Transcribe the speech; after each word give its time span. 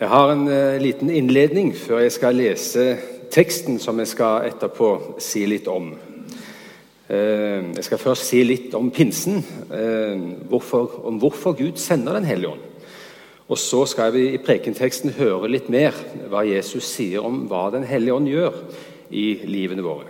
Jeg 0.00 0.08
har 0.08 0.30
en 0.32 0.46
uh, 0.48 0.78
liten 0.80 1.10
innledning 1.12 1.74
før 1.76 1.98
jeg 2.00 2.12
skal 2.14 2.38
lese 2.40 2.84
teksten 3.28 3.74
som 3.76 3.98
jeg 4.00 4.08
skal 4.08 4.46
etterpå 4.48 5.18
si 5.20 5.42
litt 5.44 5.66
om. 5.68 5.90
Uh, 7.04 7.68
jeg 7.76 7.84
skal 7.84 8.00
først 8.00 8.30
si 8.30 8.40
litt 8.40 8.72
om 8.78 8.88
pinsen, 8.96 9.42
uh, 9.68 10.16
hvorfor, 10.48 11.02
om 11.04 11.20
hvorfor 11.20 11.52
Gud 11.58 11.76
sender 11.76 12.16
Den 12.16 12.30
hellige 12.30 12.54
ånd. 12.54 12.64
Og 13.52 13.58
Så 13.58 13.84
skal 13.92 14.14
vi 14.16 14.24
i 14.30 14.40
prekenteksten 14.40 15.12
høre 15.20 15.52
litt 15.52 15.68
mer 15.68 15.92
hva 16.32 16.46
Jesus 16.48 16.88
sier 16.88 17.20
om 17.20 17.44
hva 17.52 17.68
Den 17.76 17.84
hellige 17.84 18.16
ånd 18.16 18.32
gjør 18.32 18.56
i 19.12 19.26
livene 19.44 19.84
våre. 19.84 20.08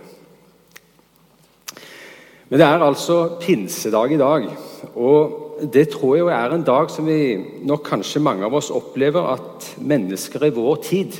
Men 2.47 2.63
det 2.63 2.67
er 2.69 2.87
altså 2.87 3.41
pinsedag 3.43 4.15
i 4.15 4.23
dag. 4.23 4.51
og 4.95 5.50
det 5.61 5.89
tror 5.93 6.15
jeg 6.17 6.31
er 6.33 6.53
en 6.55 6.65
dag 6.65 6.89
som 6.89 7.05
vi 7.05 7.37
nok 7.67 7.83
kanskje 7.85 8.21
mange 8.23 8.45
av 8.45 8.55
oss 8.57 8.71
opplever 8.73 9.27
at 9.35 9.67
mennesker 9.77 10.47
i 10.47 10.53
vår 10.55 10.81
tid 10.85 11.19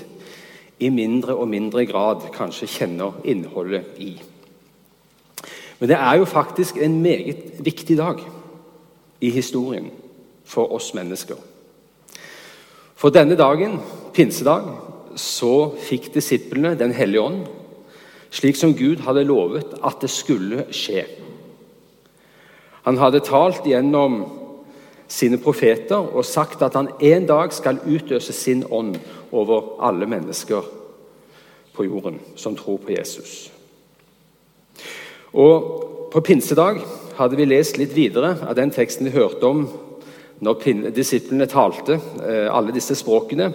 i 0.82 0.90
mindre 0.90 1.36
og 1.38 1.50
mindre 1.52 1.86
grad 1.86 2.26
kanskje 2.34 2.70
kjenner 2.80 3.20
innholdet 3.24 4.00
i. 4.02 4.16
Men 5.80 5.90
det 5.90 5.98
er 5.98 6.18
jo 6.18 6.26
faktisk 6.26 6.78
en 6.78 7.02
meget 7.02 7.62
viktig 7.66 7.98
dag 7.98 8.22
i 9.22 9.30
historien 9.30 9.92
for 10.46 10.74
oss 10.74 10.94
mennesker. 10.94 11.38
For 12.96 13.10
denne 13.10 13.38
dagen, 13.38 13.80
pinsedag, 14.14 14.68
så 15.16 15.74
fikk 15.82 16.14
disiplene 16.14 16.78
Den 16.80 16.94
hellige 16.94 17.22
ånd, 17.22 17.42
slik 18.32 18.56
som 18.56 18.74
Gud 18.78 19.02
hadde 19.06 19.26
lovet 19.28 19.74
at 19.84 20.02
det 20.02 20.10
skulle 20.10 20.66
skje. 20.72 21.04
Han 22.86 22.98
hadde 22.98 23.24
talt 23.26 23.66
gjennom 23.68 24.24
sine 25.12 25.38
profeter 25.42 26.00
og 26.00 26.26
sagt 26.26 26.64
at 26.64 26.78
han 26.78 26.90
en 27.04 27.28
dag 27.30 27.54
skal 27.54 27.82
utøse 27.86 28.34
sin 28.34 28.64
ånd 28.72 28.96
over 29.32 29.76
alle 29.84 30.08
mennesker 30.10 30.66
på 31.76 31.86
jorden 31.86 32.20
som 32.36 32.56
tror 32.56 32.80
på 32.82 32.96
Jesus. 32.96 33.52
Og 35.34 35.88
På 36.12 36.20
pinsedag 36.20 36.82
hadde 37.16 37.38
vi 37.40 37.46
lest 37.48 37.78
litt 37.80 37.94
videre 37.96 38.34
av 38.44 38.56
den 38.58 38.72
teksten 38.76 39.08
vi 39.08 39.14
hørte 39.16 39.48
om 39.48 39.62
når 40.44 40.92
disiplene 40.92 41.48
talte, 41.48 42.02
eh, 42.20 42.50
alle 42.52 42.74
disse 42.76 42.98
språkene. 43.00 43.48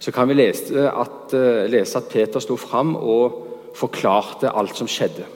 Så 0.00 0.08
kan 0.10 0.28
vi 0.28 0.38
lese 0.38 0.88
at, 0.88 1.34
eh, 1.34 1.68
lese 1.68 1.98
at 1.98 2.08
Peter 2.08 2.40
sto 2.40 2.56
fram 2.56 2.96
og 2.96 3.74
forklarte 3.74 4.48
alt 4.48 4.74
som 4.76 4.86
skjedde. 4.86 5.26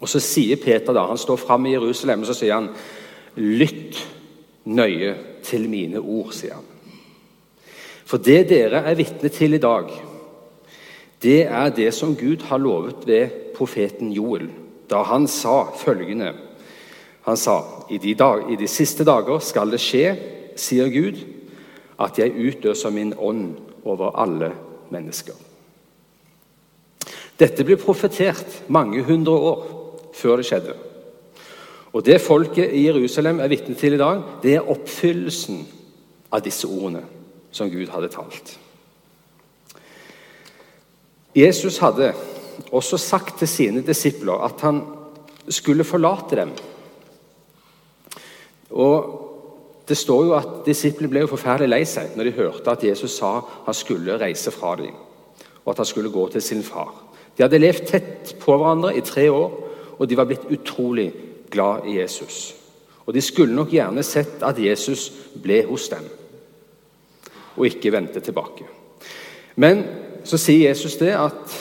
Og 0.00 0.08
Så 0.08 0.20
sier 0.22 0.56
Peter 0.56 0.94
da, 0.94 1.06
han 1.08 1.18
står 1.18 1.40
fram 1.42 1.66
i 1.66 1.74
Jerusalem 1.74 2.22
og 2.22 2.30
så 2.30 2.36
sier 2.38 2.54
han, 2.54 2.70
lytt 3.38 3.98
nøye 4.68 5.14
til 5.46 5.68
mine 5.70 6.00
ord, 6.00 6.32
sier 6.36 6.58
han. 6.58 6.66
For 8.08 8.22
det 8.22 8.46
dere 8.48 8.84
er 8.88 8.96
vitne 8.96 9.28
til 9.32 9.54
i 9.54 9.62
dag, 9.62 9.90
det 11.22 11.40
er 11.50 11.74
det 11.74 11.90
som 11.94 12.14
Gud 12.16 12.44
har 12.46 12.62
lovet 12.62 13.06
ved 13.06 13.34
profeten 13.56 14.12
Joel, 14.14 14.46
da 14.88 15.02
han 15.02 15.26
sa 15.28 15.64
følgende 15.76 16.34
Han 17.28 17.36
sa 17.36 17.84
i 17.90 17.98
de, 17.98 18.14
dag, 18.14 18.46
i 18.48 18.56
de 18.56 18.68
siste 18.68 19.04
dager 19.04 19.42
skal 19.44 19.68
det 19.68 19.82
skje, 19.84 20.14
sier 20.56 20.88
Gud, 20.88 21.18
at 22.00 22.16
jeg 22.16 22.32
utøser 22.32 22.90
min 22.94 23.12
ånd 23.12 23.58
over 23.84 24.14
alle 24.16 24.48
mennesker. 24.88 25.34
Dette 27.38 27.66
ble 27.68 27.76
profetert 27.76 28.62
mange 28.72 29.02
hundre 29.04 29.34
år 29.36 29.66
før 30.18 30.40
det 30.40 30.48
skjedde. 30.48 30.76
Og 31.92 32.04
Det 32.04 32.20
folket 32.20 32.74
i 32.74 32.86
Jerusalem 32.86 33.40
er 33.40 33.48
vitne 33.48 33.74
til 33.74 33.96
i 33.96 34.00
dag, 34.00 34.22
det 34.42 34.54
er 34.54 34.70
oppfyllelsen 34.70 35.62
av 36.32 36.42
disse 36.44 36.68
ordene 36.68 37.04
som 37.50 37.70
Gud 37.70 37.88
hadde 37.88 38.10
talt. 38.12 38.58
Jesus 41.36 41.78
hadde 41.78 42.12
også 42.74 42.98
sagt 42.98 43.38
til 43.38 43.48
sine 43.48 43.82
disipler 43.86 44.44
at 44.44 44.60
han 44.60 44.82
skulle 45.48 45.84
forlate 45.84 46.36
dem. 46.36 46.52
Og 48.70 49.24
Det 49.88 49.96
står 49.96 50.24
jo 50.24 50.32
at 50.36 50.48
Disiplene 50.66 51.08
ble 51.08 51.22
jo 51.22 51.30
forferdelig 51.30 51.68
lei 51.70 51.84
seg 51.88 52.16
når 52.16 52.28
de 52.28 52.32
hørte 52.36 52.72
at 52.74 52.82
Jesus 52.84 53.14
sa 53.16 53.38
han 53.64 53.76
skulle 53.76 54.18
reise 54.20 54.52
fra 54.52 54.74
dem, 54.76 54.92
og 55.64 55.70
at 55.72 55.78
han 55.80 55.88
skulle 55.88 56.12
gå 56.12 56.26
til 56.28 56.42
sin 56.44 56.60
far. 56.62 56.90
De 57.32 57.42
hadde 57.42 57.60
levd 57.62 57.86
tett 57.88 58.34
på 58.42 58.56
hverandre 58.58 58.92
i 58.98 59.00
tre 59.00 59.30
år, 59.32 59.54
og 59.98 60.08
de 60.08 60.16
var 60.16 60.28
blitt 60.30 60.46
utrolig 60.54 61.10
glad 61.50 61.86
i 61.88 61.98
Jesus. 61.98 62.54
Og 63.06 63.14
de 63.14 63.22
skulle 63.24 63.54
nok 63.56 63.72
gjerne 63.72 64.04
sett 64.04 64.42
at 64.44 64.58
Jesus 64.60 65.08
ble 65.42 65.62
hos 65.68 65.88
dem, 65.92 66.04
og 67.56 67.66
ikke 67.66 67.92
vendte 67.92 68.22
tilbake. 68.22 68.66
Men 69.58 69.82
så 70.28 70.38
sier 70.38 70.68
Jesus 70.68 70.98
det 71.00 71.14
at 71.16 71.54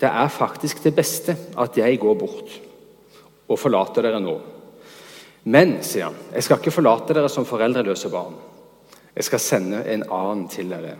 det 0.00 0.08
er 0.08 0.32
faktisk 0.32 0.80
det 0.82 0.94
beste 0.96 1.36
at 1.60 1.76
jeg 1.76 2.00
går 2.00 2.16
bort 2.18 2.54
og 3.50 3.58
forlater 3.60 4.06
dere 4.06 4.22
nå. 4.22 4.38
Men, 5.50 5.78
sier 5.84 6.08
han, 6.08 6.16
jeg 6.34 6.46
skal 6.46 6.60
ikke 6.60 6.72
forlate 6.74 7.16
dere 7.16 7.28
som 7.32 7.46
foreldreløse 7.48 8.10
barn. 8.12 8.34
Jeg 9.16 9.26
skal 9.26 9.42
sende 9.42 9.82
en 9.92 10.04
annen 10.08 10.46
til 10.52 10.72
dere. 10.72 10.96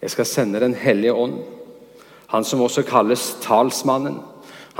Jeg 0.00 0.10
skal 0.10 0.26
sende 0.26 0.60
Den 0.60 0.74
hellige 0.74 1.14
ånd, 1.14 1.38
han 2.26 2.44
som 2.44 2.60
også 2.60 2.82
kalles 2.82 3.36
talsmannen, 3.42 4.20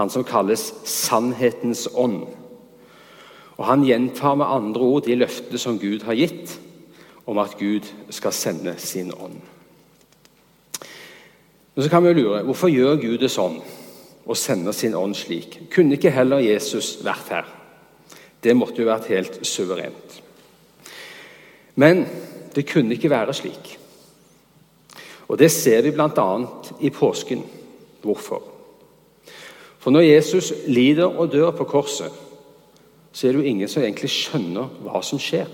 han 0.01 0.11
som 0.13 0.25
kalles 0.25 0.71
sannhetens 0.89 1.87
ånd. 1.95 2.25
Og 3.61 3.67
Han 3.69 3.85
gjentar 3.85 4.39
med 4.41 4.49
andre 4.49 4.81
ord 4.81 5.05
de 5.05 5.19
løftene 5.21 5.61
som 5.61 5.79
Gud 5.79 6.03
har 6.09 6.17
gitt 6.17 6.57
om 7.29 7.39
at 7.39 7.59
Gud 7.59 7.85
skal 8.11 8.33
sende 8.33 8.75
sin 8.79 9.13
ånd. 9.13 9.37
Men 11.75 11.85
så 11.85 11.91
kan 11.91 12.03
vi 12.03 12.11
jo 12.11 12.23
lure 12.23 12.43
hvorfor 12.49 12.73
gjør 12.73 12.97
Gud 13.03 13.19
det 13.21 13.31
sånn 13.31 13.61
og 14.27 14.37
sender 14.37 14.73
sin 14.73 14.97
ånd 14.97 15.17
slik? 15.17 15.59
Kunne 15.73 15.99
ikke 15.99 16.13
heller 16.15 16.43
Jesus 16.43 16.99
vært 17.05 17.31
her? 17.31 17.51
Det 18.41 18.57
måtte 18.57 18.81
jo 18.81 18.89
vært 18.89 19.11
helt 19.13 19.39
suverent. 19.47 20.17
Men 21.77 22.07
det 22.55 22.67
kunne 22.69 22.97
ikke 22.97 23.13
være 23.13 23.37
slik. 23.37 23.77
Og 25.29 25.39
Det 25.39 25.51
ser 25.53 25.83
vi 25.83 25.93
bl.a. 25.95 26.31
i 26.81 26.91
påsken. 26.91 27.45
Hvorfor? 28.03 28.43
For 29.81 29.91
når 29.91 30.05
Jesus 30.05 30.53
lider 30.69 31.09
og 31.09 31.33
dør 31.33 31.51
på 31.57 31.65
korset, 31.65 32.13
så 33.13 33.27
er 33.27 33.33
det 33.33 33.41
jo 33.41 33.49
ingen 33.49 33.69
som 33.69 33.83
egentlig 33.83 34.11
skjønner 34.13 34.69
hva 34.85 35.01
som 35.03 35.19
skjer. 35.19 35.49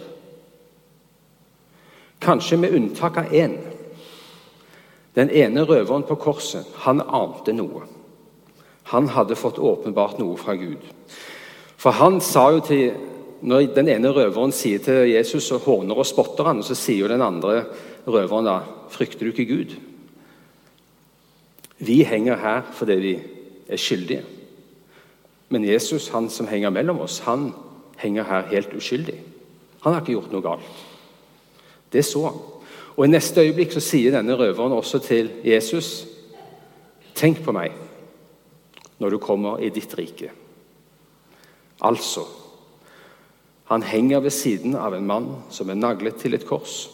Kanskje 2.21 2.59
med 2.59 2.75
unntak 2.75 3.21
av 3.23 3.33
én. 3.33 3.55
Den 5.17 5.31
ene 5.31 5.65
røveren 5.65 6.05
på 6.05 6.19
korset, 6.21 6.67
han 6.85 7.01
ante 7.01 7.55
noe. 7.57 7.87
Han 8.93 9.09
hadde 9.15 9.39
fått 9.39 9.59
åpenbart 9.59 10.19
noe 10.21 10.37
fra 10.39 10.57
Gud. 10.59 10.83
For 11.81 11.97
han 11.97 12.21
sa 12.21 12.51
jo 12.55 12.65
til 12.65 13.13
Når 13.47 13.67
den 13.77 13.89
ene 13.93 14.09
røveren 14.17 14.51
sier 14.51 14.81
til 14.81 15.11
Jesus 15.11 15.51
og 15.53 15.67
håner 15.69 15.99
og 16.01 16.07
spotter 16.09 16.47
han, 16.49 16.63
så 16.65 16.75
sier 16.75 17.03
jo 17.03 17.11
den 17.11 17.21
andre 17.23 17.67
røveren 18.09 18.49
da 18.49 18.55
Frykter 18.91 19.27
du 19.27 19.33
ikke 19.35 19.45
Gud? 19.45 19.75
Vi 21.79 22.01
henger 22.09 22.41
her 22.41 22.63
fordi 22.73 22.97
vi 23.03 23.13
er 23.69 23.81
skyldige. 23.81 24.25
Men 25.49 25.65
Jesus, 25.65 26.09
han 26.09 26.31
som 26.31 26.49
henger 26.51 26.71
mellom 26.75 27.01
oss, 27.05 27.21
han 27.27 27.53
henger 27.99 28.27
her 28.27 28.51
helt 28.51 28.75
uskyldig. 28.75 29.17
Han 29.81 29.95
har 29.95 30.03
ikke 30.03 30.17
gjort 30.17 30.33
noe 30.35 30.45
galt. 30.45 30.85
Det 31.93 32.03
så 32.05 32.25
han. 32.27 32.39
Og 32.97 33.05
I 33.05 33.13
neste 33.13 33.45
øyeblikk 33.45 33.75
så 33.77 33.83
sier 33.85 34.15
denne 34.15 34.35
røveren 34.39 34.75
også 34.75 34.99
til 35.05 35.31
Jesus.: 35.45 36.07
Tenk 37.15 37.43
på 37.45 37.53
meg 37.53 37.77
når 38.99 39.11
du 39.15 39.19
kommer 39.21 39.61
i 39.61 39.71
ditt 39.71 39.95
rike. 39.99 40.31
Altså 41.81 42.25
Han 43.67 43.83
henger 43.83 44.21
ved 44.21 44.31
siden 44.31 44.77
av 44.79 44.95
en 44.95 45.07
mann 45.07 45.25
som 45.51 45.71
er 45.71 45.75
naglet 45.75 46.15
til 46.17 46.35
et 46.35 46.45
kors. 46.47 46.87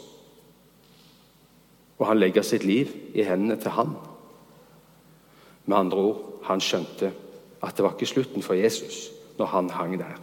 Og 1.99 2.06
han 2.06 2.19
legger 2.19 2.43
sitt 2.43 2.64
liv 2.64 2.88
i 3.14 3.23
hendene 3.23 3.58
til 3.61 3.70
han. 3.76 3.91
Med 5.67 5.76
andre 5.76 5.99
ord, 5.99 6.31
han 6.49 6.61
skjønte 6.61 7.12
at 7.62 7.77
det 7.77 7.85
var 7.85 7.94
ikke 7.94 8.11
slutten 8.11 8.43
for 8.43 8.59
Jesus 8.59 9.09
når 9.39 9.50
han 9.53 9.71
hang 9.71 9.99
der. 9.99 10.19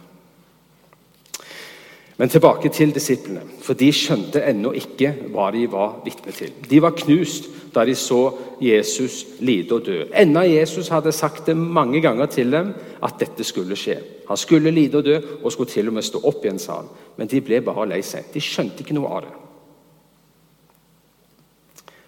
Men 2.20 2.28
tilbake 2.28 2.68
til 2.68 2.92
disiplene, 2.92 3.40
for 3.64 3.72
de 3.80 3.86
skjønte 3.96 4.42
ennå 4.44 4.74
ikke 4.76 5.14
hva 5.32 5.46
de 5.54 5.62
var 5.72 6.02
vitne 6.04 6.34
til. 6.36 6.52
De 6.68 6.80
var 6.84 6.92
knust 6.92 7.46
da 7.72 7.84
de 7.88 7.94
så 7.96 8.18
Jesus 8.60 9.22
lide 9.40 9.72
og 9.72 9.86
dø. 9.86 10.02
Enda 10.12 10.42
Jesus 10.44 10.90
hadde 10.92 11.14
sagt 11.16 11.46
det 11.46 11.56
mange 11.56 12.02
ganger 12.04 12.26
til 12.26 12.52
dem 12.52 12.74
at 13.02 13.16
dette 13.20 13.44
skulle 13.44 13.78
skje. 13.78 13.96
Han 14.28 14.36
skulle 14.36 14.70
lide 14.70 15.00
og 15.00 15.04
dø 15.04 15.16
og 15.42 15.52
skulle 15.52 15.70
til 15.70 15.88
og 15.88 15.96
med 15.96 16.04
stå 16.04 16.20
opp 16.28 16.44
igjen, 16.44 16.60
sa 16.60 16.82
han. 16.82 16.90
Men 17.16 17.30
de 17.30 17.40
ble 17.40 17.62
bare 17.64 17.88
lei 17.88 18.02
seg. 18.04 18.28
De 18.34 18.42
skjønte 18.44 18.84
ikke 18.84 18.98
noe 18.98 19.14
av 19.16 19.24
det. 19.24 19.32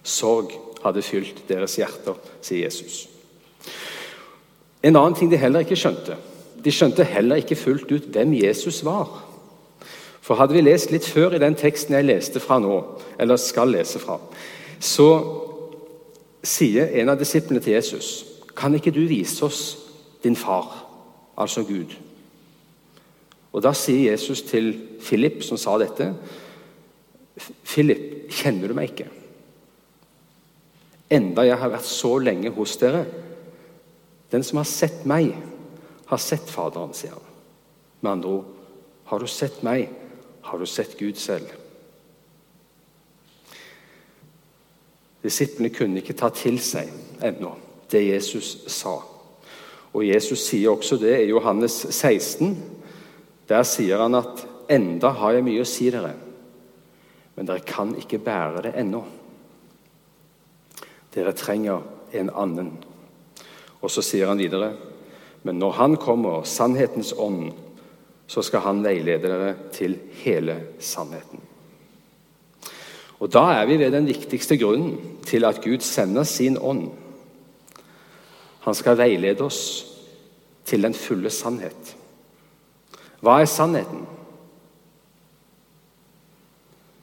Sorg 0.03 0.53
hadde 0.85 1.06
fylt 1.06 1.44
deres 1.49 1.79
hjerter, 1.81 2.20
sier 2.44 2.67
Jesus. 2.67 3.06
En 4.82 4.96
annen 4.96 5.14
ting 5.14 5.31
de 5.31 5.38
heller 5.38 5.62
ikke 5.62 5.79
skjønte 5.79 6.17
De 6.64 6.73
skjønte 6.75 7.05
heller 7.06 7.43
ikke 7.43 7.58
fullt 7.58 7.90
ut 7.90 8.08
hvem 8.14 8.34
Jesus 8.38 8.84
var. 8.87 9.08
For 10.23 10.38
hadde 10.38 10.55
vi 10.55 10.62
lest 10.62 10.93
litt 10.94 11.06
før 11.06 11.34
i 11.34 11.43
den 11.43 11.56
teksten 11.58 11.96
jeg 11.96 12.06
leste 12.06 12.40
fra 12.43 12.61
nå, 12.62 12.76
eller 13.19 13.40
skal 13.40 13.73
lese 13.75 13.99
fra, 13.99 14.20
så 14.79 15.08
sier 16.46 16.94
en 17.00 17.11
av 17.11 17.19
disiplene 17.19 17.62
til 17.62 17.75
Jesus 17.75 18.25
Kan 18.55 18.75
ikke 18.75 18.93
du 18.94 19.00
vise 19.08 19.43
oss 19.46 19.62
din 20.23 20.37
far, 20.37 20.84
altså 21.37 21.64
Gud? 21.67 21.96
Og 23.52 23.62
Da 23.62 23.73
sier 23.73 24.11
Jesus 24.12 24.43
til 24.43 24.73
Philip, 25.00 25.43
som 25.43 25.56
sa 25.56 25.79
dette, 25.79 26.12
Philip, 27.64 28.31
kjenner 28.31 28.69
du 28.69 28.75
meg 28.76 28.93
ikke? 28.93 29.08
Enda 31.12 31.44
jeg 31.44 31.58
har 31.61 31.73
vært 31.73 31.88
så 31.88 32.14
lenge 32.20 32.52
hos 32.56 32.76
dere. 32.81 33.05
Den 34.32 34.44
som 34.44 34.62
har 34.62 34.69
sett 34.69 35.05
meg, 35.05 35.34
har 36.08 36.20
sett 36.20 36.49
Faderen, 36.50 36.94
sier 36.96 37.12
han. 37.12 37.32
Med 38.00 38.12
andre 38.12 38.31
ord, 38.38 38.46
har 39.11 39.20
du 39.20 39.29
sett 39.29 39.61
meg, 39.62 39.90
har 40.43 40.58
du 40.58 40.67
sett 40.67 40.96
Gud 40.99 41.20
selv. 41.20 41.50
Disiplene 45.23 45.70
kunne 45.70 46.00
ikke 46.00 46.17
ta 46.19 46.32
til 46.34 46.58
seg 46.64 46.90
ennå 47.23 47.52
det 47.93 48.02
Jesus 48.06 48.56
sa. 48.73 48.96
Og 49.93 50.05
Jesus 50.06 50.46
sier 50.49 50.73
også 50.73 50.96
det 50.96 51.14
i 51.20 51.31
Johannes 51.31 51.75
16. 51.90 52.56
Der 53.49 53.62
sier 53.69 54.00
han 54.00 54.14
at 54.14 54.46
'enda 54.69 55.12
har 55.12 55.32
jeg 55.32 55.44
mye 55.44 55.61
å 55.61 55.69
si 55.69 55.90
dere', 55.90 56.14
men 57.37 57.46
dere 57.46 57.61
kan 57.61 57.94
ikke 57.96 58.19
bære 58.19 58.62
det 58.62 58.75
ennå. 58.76 59.05
Dere 61.14 61.32
trenger 61.32 61.82
en 62.12 62.31
annen. 62.31 62.92
Og 63.82 63.90
så 63.90 64.02
sier 64.02 64.31
han 64.31 64.38
videre.: 64.38 64.73
Men 65.43 65.58
når 65.58 65.70
Han 65.70 65.96
kommer, 65.96 66.43
sannhetens 66.43 67.14
ånd, 67.19 67.52
så 68.26 68.43
skal 68.43 68.61
Han 68.61 68.84
veilede 68.84 69.29
dere 69.29 69.55
til 69.73 69.99
hele 70.23 70.61
sannheten. 70.79 71.40
Og 73.20 73.32
Da 73.32 73.38
er 73.38 73.67
vi 73.67 73.79
ved 73.79 73.93
den 73.93 74.06
viktigste 74.06 74.56
grunnen 74.58 75.19
til 75.26 75.44
at 75.44 75.61
Gud 75.62 75.81
sender 75.81 76.25
sin 76.25 76.58
ånd. 76.58 76.90
Han 78.61 78.75
skal 78.75 78.99
veilede 78.99 79.44
oss 79.44 79.87
til 80.64 80.82
den 80.82 80.94
fulle 80.94 81.31
sannhet. 81.31 81.96
Hva 83.20 83.40
er 83.40 83.46
sannheten? 83.46 84.06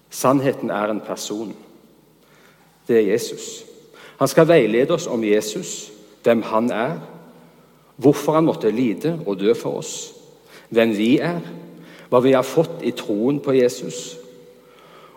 Sannheten 0.09 0.69
er 0.69 0.91
en 0.91 1.01
person. 1.01 1.55
Det 2.87 2.97
er 2.97 3.11
Jesus. 3.11 3.63
Han 4.19 4.27
skal 4.27 4.47
veilede 4.47 4.93
oss 4.93 5.07
om 5.07 5.23
Jesus, 5.23 5.91
hvem 6.23 6.41
han 6.49 6.71
er, 6.71 6.99
hvorfor 7.99 8.37
han 8.37 8.47
måtte 8.47 8.71
lide 8.71 9.17
og 9.25 9.39
dø 9.39 9.53
for 9.57 9.81
oss, 9.81 10.13
hvem 10.69 10.93
vi 10.97 11.17
er, 11.23 11.41
hva 12.09 12.21
vi 12.23 12.33
har 12.33 12.47
fått 12.47 12.83
i 12.85 12.93
troen 12.97 13.41
på 13.43 13.53
Jesus. 13.57 14.17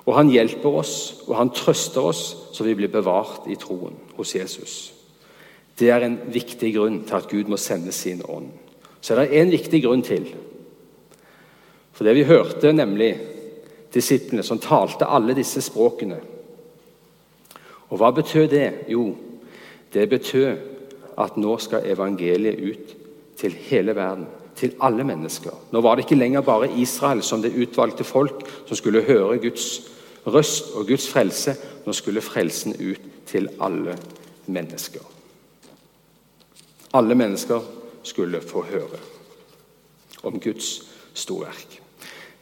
Og 0.02 0.16
han 0.16 0.32
hjelper 0.32 0.80
oss, 0.82 0.96
og 1.28 1.36
han 1.38 1.52
trøster 1.54 2.08
oss, 2.10 2.24
så 2.52 2.66
vi 2.66 2.74
blir 2.76 2.90
bevart 2.92 3.46
i 3.50 3.56
troen 3.60 3.94
hos 4.16 4.34
Jesus. 4.34 4.92
Det 5.78 5.88
er 5.90 6.04
en 6.04 6.18
viktig 6.32 6.72
grunn 6.74 7.00
til 7.06 7.16
at 7.16 7.28
Gud 7.30 7.48
må 7.50 7.58
sende 7.60 7.94
sin 7.94 8.20
ånd. 8.28 8.50
Så 9.00 9.14
er 9.14 9.22
det 9.22 9.38
en 9.38 9.52
viktig 9.54 9.82
grunn 9.84 10.02
til. 10.06 10.26
For 11.92 12.06
det 12.06 12.16
vi 12.18 12.26
hørte, 12.28 12.72
nemlig 12.74 13.14
disiplene 13.94 14.44
som 14.46 14.60
talte 14.62 15.08
alle 15.08 15.36
disse 15.36 15.62
språkene. 15.64 16.18
Og 17.92 18.00
hva 18.00 18.10
betød 18.14 18.48
det? 18.52 18.68
Jo, 18.88 19.10
det 19.92 20.08
betød 20.08 20.71
at 21.18 21.36
nå 21.36 21.56
skal 21.60 21.86
evangeliet 21.90 22.60
ut 22.60 22.94
til 23.38 23.56
hele 23.68 23.94
verden, 23.96 24.26
til 24.56 24.74
alle 24.80 25.04
mennesker. 25.04 25.54
Nå 25.72 25.80
var 25.80 25.96
det 25.96 26.04
ikke 26.06 26.20
lenger 26.20 26.44
bare 26.46 26.70
Israel 26.76 27.22
som 27.22 27.42
det 27.42 27.54
utvalgte 27.56 28.04
folk 28.04 28.44
som 28.66 28.76
skulle 28.76 29.02
høre 29.02 29.38
Guds 29.38 29.80
røst 30.26 30.74
og 30.76 30.86
Guds 30.86 31.08
frelse. 31.08 31.56
Nå 31.86 31.92
skulle 31.92 32.20
frelsen 32.20 32.76
ut 32.78 33.00
til 33.26 33.48
alle 33.60 33.96
mennesker. 34.46 35.02
Alle 36.94 37.14
mennesker 37.14 37.60
skulle 38.02 38.40
få 38.40 38.64
høre 38.68 39.00
om 40.22 40.40
Guds 40.40 40.82
storverk. 41.14 41.80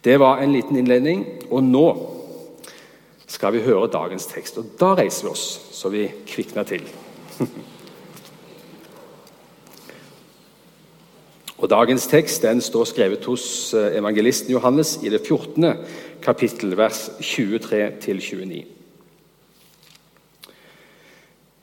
Det 0.04 0.20
var 0.20 0.40
en 0.40 0.52
liten 0.52 0.76
innledning, 0.76 1.26
og 1.50 1.62
nå 1.64 1.86
skal 3.26 3.52
vi 3.52 3.62
høre 3.64 3.90
dagens 3.92 4.26
tekst. 4.26 4.58
Og 4.58 4.72
da 4.80 4.94
reiser 4.98 5.26
vi 5.26 5.32
oss 5.32 5.44
så 5.72 5.88
vi 5.92 6.08
kvikner 6.26 6.66
til. 6.68 6.88
Og 11.60 11.70
Dagens 11.70 12.06
tekst 12.06 12.42
den 12.42 12.60
står 12.60 12.84
skrevet 12.88 13.24
hos 13.28 13.74
eh, 13.74 13.98
evangelisten 13.98 14.52
Johannes 14.52 14.98
i 15.02 15.10
det 15.12 15.20
14. 15.26 15.74
kapittel, 16.22 16.76
vers 16.76 17.10
23-29. 17.20 18.64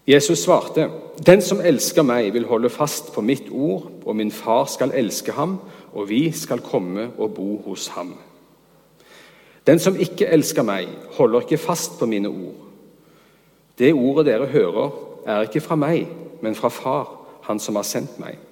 Jesus 0.08 0.40
svarte, 0.40 0.90
'Den 1.26 1.42
som 1.42 1.62
elsker 1.62 2.02
meg, 2.02 2.34
vil 2.34 2.46
holde 2.46 2.70
fast 2.70 3.14
på 3.14 3.22
mitt 3.22 3.50
ord, 3.52 3.92
og 4.06 4.16
min 4.16 4.32
far 4.32 4.66
skal 4.66 4.92
elske 4.94 5.32
ham, 5.32 5.60
og 5.94 6.10
vi 6.10 6.32
skal 6.32 6.60
komme 6.60 7.10
og 7.18 7.34
bo 7.34 7.62
hos 7.66 7.88
ham.' 7.88 8.18
'Den 9.68 9.80
som 9.80 10.00
ikke 10.00 10.28
elsker 10.28 10.64
meg, 10.64 10.88
holder 11.12 11.42
ikke 11.42 11.58
fast 11.58 12.00
på 12.00 12.06
mine 12.06 12.30
ord.' 12.30 12.66
'Det 13.78 13.94
ordet 13.94 14.26
dere 14.26 14.46
hører, 14.46 14.92
er 15.26 15.42
ikke 15.42 15.62
fra 15.62 15.76
meg, 15.76 16.08
men 16.42 16.56
fra 16.56 16.70
Far, 16.70 17.14
Han 17.42 17.60
som 17.60 17.76
har 17.76 17.84
sendt 17.84 18.20
meg.' 18.20 18.47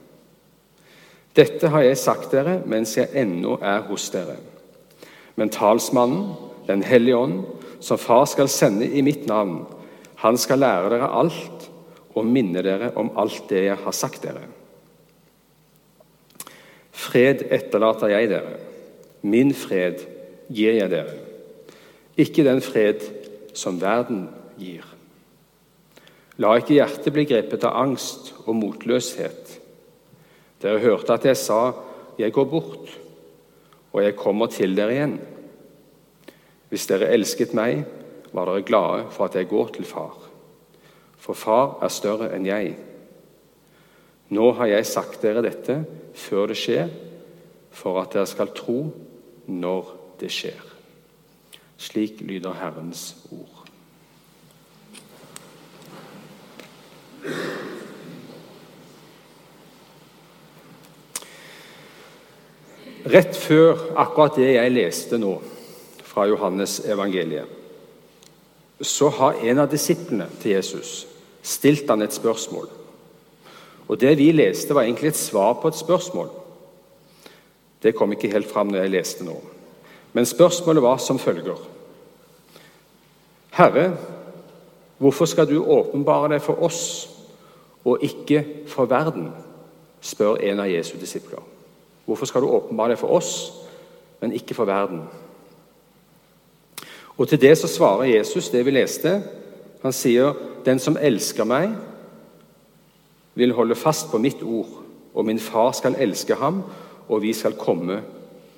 Dette 1.35 1.67
har 1.67 1.83
jeg 1.83 1.99
sagt 1.99 2.31
dere 2.31 2.61
mens 2.69 2.95
jeg 2.95 3.11
ennå 3.19 3.57
er 3.59 3.83
hos 3.89 4.07
dere. 4.13 4.37
Men 5.35 5.51
talsmannen, 5.51 6.33
Den 6.65 6.81
hellige 6.81 7.17
ånd, 7.17 7.43
som 7.79 7.99
Far 8.01 8.23
skal 8.25 8.47
sende 8.49 8.87
i 8.89 9.01
mitt 9.05 9.27
navn, 9.29 9.67
han 10.17 10.37
skal 10.37 10.57
lære 10.57 10.89
dere 10.89 11.11
alt 11.13 11.67
og 12.15 12.25
minne 12.25 12.63
dere 12.65 12.89
om 12.97 13.11
alt 13.21 13.43
det 13.49 13.67
jeg 13.67 13.77
har 13.83 13.93
sagt 13.93 14.23
dere. 14.23 14.47
Fred 16.89 17.43
etterlater 17.53 18.15
jeg 18.15 18.31
dere. 18.31 18.55
Min 19.21 19.53
fred 19.53 20.01
gir 20.49 20.73
jeg 20.79 20.89
dere. 20.89 21.13
Ikke 22.17 22.47
den 22.47 22.63
fred 22.65 23.05
som 23.53 23.77
verden 23.77 24.25
gir. 24.57 24.81
La 26.41 26.55
ikke 26.57 26.79
hjertet 26.79 27.13
bli 27.13 27.27
grepet 27.29 27.69
av 27.69 27.77
angst 27.83 28.33
og 28.47 28.55
motløshet 28.57 29.59
dere 30.65 30.81
hørte 30.81 31.13
at 31.13 31.25
jeg 31.25 31.37
sa, 31.37 31.71
'Jeg 32.17 32.33
går 32.33 32.45
bort, 32.45 32.99
og 33.93 34.03
jeg 34.03 34.15
kommer 34.15 34.47
til 34.47 34.75
dere 34.75 34.91
igjen.' 34.91 35.19
Hvis 36.69 36.87
dere 36.87 37.13
elsket 37.13 37.53
meg, 37.53 37.85
var 38.33 38.45
dere 38.45 38.65
glade 38.65 39.05
for 39.11 39.25
at 39.25 39.35
jeg 39.35 39.47
går 39.47 39.67
til 39.67 39.85
far. 39.85 40.17
For 41.17 41.33
far 41.33 41.77
er 41.81 41.93
større 41.93 42.35
enn 42.35 42.45
jeg. 42.45 42.75
Nå 44.29 44.51
har 44.57 44.65
jeg 44.65 44.85
sagt 44.85 45.21
dere 45.21 45.43
dette 45.45 45.85
før 46.13 46.49
det 46.51 46.57
skjer, 46.57 46.89
for 47.71 48.01
at 48.01 48.13
dere 48.13 48.25
skal 48.25 48.51
tro 48.55 48.79
når 49.47 49.93
det 50.19 50.31
skjer. 50.31 50.61
Slik 51.77 52.21
lyder 52.21 52.53
Herrens 52.59 53.15
ord. 53.31 53.54
Rett 63.05 63.35
før 63.37 63.91
akkurat 64.01 64.37
det 64.39 64.55
jeg 64.55 64.73
leste 64.73 65.17
nå 65.21 65.35
fra 66.05 66.25
Johannes 66.25 66.79
evangeliet, 66.89 67.45
så 68.81 69.11
har 69.13 69.37
en 69.45 69.61
av 69.61 69.69
disiplene 69.71 70.25
til 70.41 70.55
Jesus 70.55 71.05
stilt 71.45 71.89
han 71.89 72.01
et 72.01 72.13
spørsmål. 72.13 72.65
Og 73.87 73.99
Det 74.01 74.17
vi 74.17 74.31
leste, 74.31 74.73
var 74.73 74.81
egentlig 74.81 75.07
et 75.07 75.21
svar 75.21 75.53
på 75.61 75.67
et 75.67 75.77
spørsmål. 75.77 76.29
Det 77.83 77.95
kom 77.95 78.11
ikke 78.11 78.31
helt 78.31 78.49
fram 78.51 78.67
når 78.67 78.81
jeg 78.81 78.89
leste 78.89 79.25
nå. 79.25 79.37
Men 80.13 80.25
spørsmålet 80.25 80.83
var 80.83 80.97
som 80.97 81.19
følger. 81.19 81.59
Herre, 83.51 83.97
hvorfor 84.97 85.25
skal 85.25 85.47
du 85.47 85.61
åpenbare 85.61 86.33
deg 86.33 86.41
for 86.41 86.63
oss 86.63 87.09
og 87.85 88.01
ikke 88.01 88.45
for 88.67 88.89
verden? 88.89 89.29
spør 90.01 90.37
en 90.37 90.59
av 90.59 90.69
Jesu 90.69 90.97
disipler. 91.01 91.41
Hvorfor 92.05 92.25
skal 92.25 92.41
du 92.41 92.47
åpenbare 92.47 92.89
det 92.89 92.99
for 92.99 93.07
oss, 93.07 93.53
men 94.21 94.31
ikke 94.31 94.53
for 94.53 94.65
verden? 94.65 95.01
Og 97.17 97.27
Til 97.27 97.41
det 97.41 97.57
så 97.57 97.67
svarer 97.67 98.03
Jesus 98.03 98.49
det 98.49 98.65
vi 98.65 98.71
leste. 98.71 99.23
Han 99.81 99.93
sier, 99.93 100.33
'Den 100.65 100.79
som 100.79 100.97
elsker 101.01 101.43
meg, 101.43 101.75
vil 103.35 103.53
holde 103.53 103.75
fast 103.75 104.11
på 104.11 104.17
mitt 104.17 104.43
ord.' 104.43 104.81
'Og 105.13 105.25
min 105.25 105.39
far 105.39 105.71
skal 105.71 105.95
elske 105.99 106.35
ham, 106.35 106.63
og 107.09 107.21
vi 107.21 107.33
skal 107.33 107.53
komme 107.53 108.03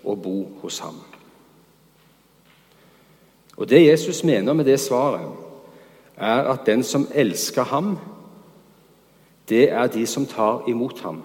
og 0.03 0.21
bo 0.21 0.47
hos 0.61 0.79
ham.' 0.79 1.01
Og 3.57 3.69
Det 3.69 3.87
Jesus 3.87 4.23
mener 4.23 4.53
med 4.53 4.65
det 4.65 4.79
svaret, 4.79 5.31
er 6.17 6.43
at 6.43 6.65
den 6.65 6.83
som 6.83 7.07
elsker 7.13 7.63
ham, 7.63 7.97
det 9.49 9.71
er 9.71 9.87
de 9.87 10.05
som 10.05 10.25
tar 10.25 10.63
imot 10.67 10.99
ham. 10.99 11.23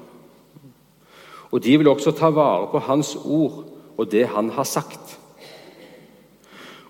Og 1.52 1.64
de 1.64 1.76
vil 1.78 1.88
også 1.88 2.11
ta 2.16 2.30
vare 2.32 2.71
på 2.73 2.78
hans 2.78 3.16
ord 3.25 3.64
og 3.97 4.11
det 4.12 4.26
han 4.26 4.50
har 4.50 4.64
sagt. 4.64 5.18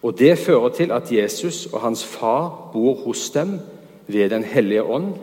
Og 0.02 0.19
Det 0.19 0.38
fører 0.38 0.69
til 0.69 0.90
at 0.90 1.12
Jesus 1.12 1.66
og 1.66 1.81
hans 1.81 2.04
far 2.04 2.71
bor 2.73 2.95
hos 2.95 3.31
dem 3.31 3.61
ved 4.07 4.31
Den 4.31 4.45
hellige 4.45 4.83
ånd. 4.83 5.14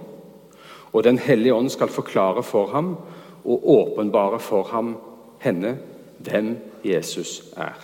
Og 0.94 1.04
Den 1.04 1.20
hellige 1.20 1.54
ånd 1.54 1.70
skal 1.70 1.88
forklare 1.88 2.44
for 2.44 2.68
ham 2.68 2.98
og 3.46 3.70
åpenbare 3.70 4.40
for 4.40 4.64
ham 4.64 4.98
henne 5.40 5.78
hvem 6.18 6.58
Jesus 6.86 7.44
er. 7.58 7.76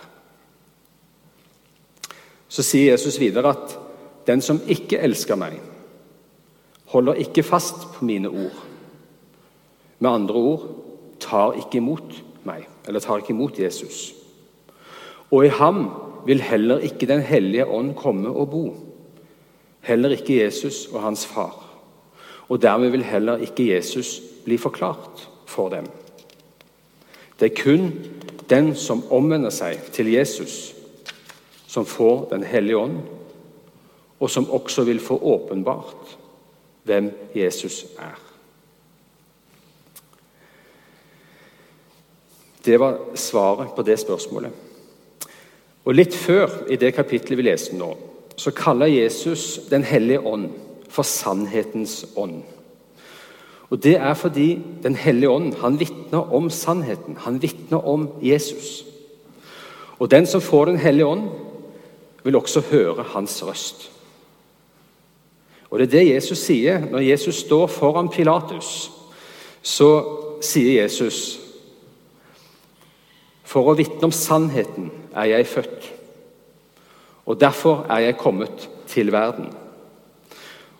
Så 2.48 2.62
sier 2.62 2.90
Jesus 2.90 3.20
videre 3.20 3.48
at 3.48 3.78
den 4.26 4.40
som 4.40 4.60
ikke 4.68 4.98
elsker 4.98 5.36
meg, 5.36 5.60
holder 6.86 7.14
ikke 7.14 7.42
fast 7.42 7.76
på 7.94 8.04
mine 8.04 8.28
ord. 8.28 8.62
Med 9.98 10.10
andre 10.10 10.34
ord 10.34 10.85
tar 11.20 11.56
ikke 11.58 11.80
imot 11.80 12.22
meg, 12.46 12.66
eller 12.86 13.00
tar 13.00 13.22
ikke 13.22 13.34
imot 13.34 13.58
Jesus. 13.58 14.14
Og 15.30 15.46
i 15.46 15.52
ham 15.52 15.88
vil 16.26 16.42
heller 16.42 16.78
ikke 16.78 17.06
Den 17.06 17.22
hellige 17.22 17.66
ånd 17.66 17.94
komme 17.94 18.28
og 18.28 18.50
bo. 18.50 18.76
Heller 19.80 20.10
ikke 20.10 20.44
Jesus 20.44 20.86
og 20.86 21.02
hans 21.02 21.26
far. 21.26 21.62
Og 22.48 22.62
dermed 22.62 22.90
vil 22.90 23.04
heller 23.04 23.36
ikke 23.36 23.74
Jesus 23.74 24.20
bli 24.44 24.56
forklart 24.56 25.28
for 25.46 25.68
dem. 25.68 25.86
Det 27.40 27.52
er 27.52 27.62
kun 27.62 27.92
den 28.50 28.74
som 28.74 29.02
omvender 29.12 29.50
seg 29.50 29.78
til 29.92 30.12
Jesus, 30.12 30.74
som 31.66 31.86
får 31.86 32.28
Den 32.30 32.44
hellige 32.44 32.78
ånd, 32.78 33.00
og 34.20 34.30
som 34.30 34.50
også 34.50 34.84
vil 34.84 35.00
få 35.00 35.18
åpenbart 35.22 36.18
hvem 36.84 37.30
Jesus 37.34 37.84
er. 37.98 38.25
Det 42.66 42.80
var 42.80 42.98
svaret 43.14 43.68
på 43.76 43.82
det 43.82 43.98
spørsmålet. 44.00 44.50
Og 45.84 45.94
Litt 45.94 46.14
før 46.14 46.50
i 46.70 46.76
det 46.76 46.94
kapitlet 46.96 47.38
vi 47.38 47.46
leste 47.46 47.76
nå, 47.78 47.92
så 48.36 48.50
kaller 48.50 48.90
Jesus 48.90 49.60
Den 49.70 49.84
hellige 49.84 50.20
ånd 50.20 50.48
for 50.90 51.02
sannhetens 51.02 52.04
ånd. 52.16 52.42
Og 53.70 53.82
Det 53.82 53.96
er 53.96 54.14
fordi 54.14 54.58
Den 54.82 54.94
hellige 54.94 55.30
ånd 55.30 55.54
han 55.60 55.80
vitner 55.80 56.34
om 56.34 56.50
sannheten. 56.50 57.16
Han 57.20 57.42
vitner 57.42 57.86
om 57.86 58.08
Jesus. 58.22 58.84
Og 59.98 60.10
den 60.10 60.26
som 60.26 60.40
får 60.40 60.64
Den 60.64 60.78
hellige 60.78 61.06
ånd, 61.06 61.28
vil 62.24 62.36
også 62.36 62.60
høre 62.60 63.02
hans 63.02 63.44
røst. 63.46 63.90
Og 65.70 65.78
Det 65.78 65.86
er 65.86 65.98
det 65.98 66.14
Jesus 66.14 66.38
sier 66.38 66.78
når 66.90 66.98
Jesus 66.98 67.34
står 67.34 67.66
foran 67.66 68.08
Pilatus. 68.08 68.90
Så 69.62 70.04
sier 70.40 70.82
Jesus 70.82 71.45
For 73.46 73.68
å 73.70 73.76
vitne 73.78 74.08
om 74.08 74.14
sannheten 74.14 74.90
er 75.14 75.30
jeg 75.30 75.46
født, 75.46 75.92
og 77.26 77.38
derfor 77.40 77.86
er 77.90 78.08
jeg 78.08 78.18
kommet 78.18 78.66
til 78.90 79.12
verden. 79.14 79.52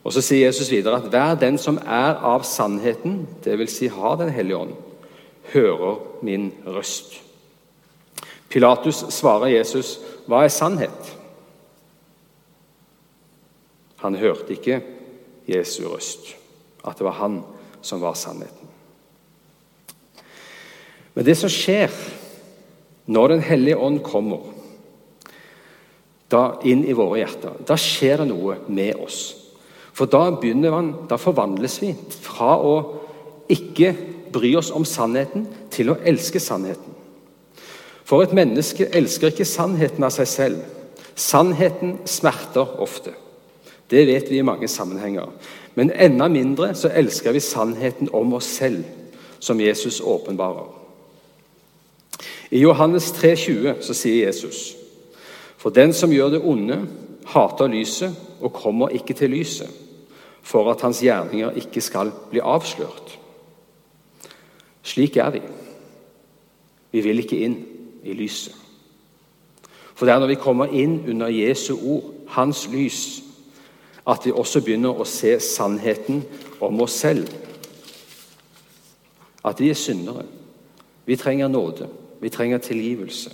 Og 0.03 0.13
Så 0.13 0.21
sier 0.23 0.45
Jesus 0.45 0.71
videre 0.71 1.01
at 1.01 1.09
hver 1.11 1.35
den 1.35 1.57
som 1.59 1.79
er 1.83 2.15
av 2.23 2.45
sannheten, 2.47 3.25
dvs. 3.43 3.71
Si 3.71 3.87
har 3.91 4.15
Den 4.15 4.29
hellige 4.31 4.57
ånd, 4.57 4.75
hører 5.53 5.99
min 6.21 6.53
røst. 6.65 7.21
Pilatus 8.49 9.03
svarer 9.09 9.47
Jesus, 9.47 9.99
'Hva 10.27 10.43
er 10.43 10.47
sannhet?' 10.47 11.15
Han 13.97 14.15
hørte 14.15 14.53
ikke 14.53 14.81
Jesu 15.47 15.87
røst, 15.87 16.35
at 16.87 16.97
det 16.97 17.05
var 17.05 17.11
han 17.11 17.43
som 17.81 18.01
var 18.01 18.13
sannheten. 18.13 18.67
Men 21.13 21.25
det 21.25 21.37
som 21.37 21.49
skjer 21.49 21.89
når 23.07 23.27
Den 23.27 23.41
hellige 23.41 23.77
ånd 23.77 23.99
kommer 24.03 24.53
da 26.27 26.59
inn 26.67 26.83
i 26.83 26.95
våre 26.95 27.21
hjerter, 27.21 27.55
da 27.63 27.77
skjer 27.79 28.19
det 28.19 28.27
noe 28.33 28.57
med 28.67 28.99
oss. 28.99 29.21
For 29.95 30.09
da 30.11 30.27
begynner 30.35 30.73
man, 30.75 30.89
da 31.07 31.15
forvandles 31.17 31.79
vi 31.81 31.93
fra 32.21 32.57
å 32.59 32.73
ikke 33.49 33.93
bry 34.35 34.51
oss 34.59 34.73
om 34.75 34.85
sannheten 34.85 35.47
til 35.71 35.93
å 35.93 35.97
elske 36.03 36.41
sannheten. 36.43 36.97
For 38.07 38.23
et 38.23 38.35
menneske 38.35 38.89
elsker 38.95 39.31
ikke 39.31 39.47
sannheten 39.47 40.03
av 40.03 40.13
seg 40.15 40.29
selv. 40.31 40.59
Sannheten 41.15 41.97
smerter 42.07 42.75
ofte. 42.83 43.15
Det 43.89 44.03
vet 44.07 44.29
vi 44.31 44.39
i 44.39 44.45
mange 44.45 44.67
sammenhenger. 44.67 45.31
Men 45.75 45.91
enda 45.95 46.27
mindre 46.31 46.73
så 46.75 46.91
elsker 46.91 47.35
vi 47.35 47.43
sannheten 47.43 48.11
om 48.15 48.35
oss 48.37 48.51
selv, 48.59 48.83
som 49.39 49.59
Jesus 49.61 49.99
åpenbarer. 50.01 50.86
I 52.51 52.59
Johannes 52.59 53.11
3, 53.11 53.35
20 53.35 53.75
så 53.81 53.93
sier 53.93 54.25
Jesus.: 54.25 54.75
For 55.57 55.69
den 55.69 55.93
som 55.93 56.11
gjør 56.11 56.29
det 56.29 56.41
onde, 56.43 56.87
hater 57.25 57.67
lyset 57.67 58.15
og 58.41 58.53
kommer 58.53 58.89
ikke 58.89 59.13
til 59.13 59.29
lyset 59.29 59.71
for 60.47 60.71
at 60.71 60.81
hans 60.81 61.01
gjerninger 61.03 61.51
ikke 61.59 61.81
skal 61.81 62.11
bli 62.31 62.39
avslørt. 62.39 63.19
Slik 64.83 65.17
er 65.17 65.29
vi. 65.29 65.41
Vi 66.91 67.01
vil 67.01 67.19
ikke 67.19 67.39
inn 67.43 67.57
i 68.03 68.13
lyset. 68.15 68.55
For 69.95 70.05
det 70.05 70.13
er 70.13 70.19
når 70.19 70.31
vi 70.31 70.39
kommer 70.39 70.71
inn 70.71 71.01
under 71.09 71.27
Jesu 71.27 71.73
ord, 71.75 72.13
hans 72.27 72.67
lys, 72.71 73.23
at 74.07 74.23
vi 74.23 74.31
også 74.31 74.61
begynner 74.63 74.95
å 74.95 75.07
se 75.09 75.33
sannheten 75.43 76.21
om 76.63 76.81
oss 76.81 76.95
selv. 77.01 77.27
At 79.43 79.59
vi 79.59 79.71
er 79.73 79.79
syndere. 79.79 80.23
Vi 81.05 81.15
trenger 81.19 81.51
nåde, 81.51 81.89
vi 82.21 82.29
trenger 82.33 82.63
tilgivelse. 82.63 83.33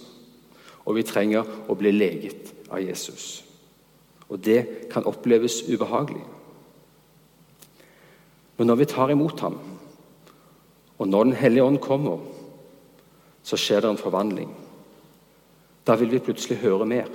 Og 0.85 0.97
vi 0.97 1.05
trenger 1.07 1.47
å 1.69 1.75
bli 1.79 1.93
leget 1.95 2.51
av 2.69 2.81
Jesus. 2.83 3.43
Og 4.29 4.39
det 4.43 4.89
kan 4.91 5.05
oppleves 5.07 5.61
ubehagelig. 5.69 6.23
Men 8.57 8.67
når 8.67 8.81
vi 8.81 8.89
tar 8.91 9.11
imot 9.11 9.39
ham, 9.39 9.57
og 10.97 11.07
når 11.07 11.23
Den 11.23 11.33
hellige 11.33 11.63
ånd 11.63 11.79
kommer, 11.79 12.19
så 13.43 13.57
skjer 13.57 13.81
det 13.81 13.89
en 13.89 13.97
forvandling. 13.97 14.51
Da 15.87 15.95
vil 15.95 16.11
vi 16.11 16.19
plutselig 16.19 16.57
høre 16.57 16.85
mer. 16.85 17.09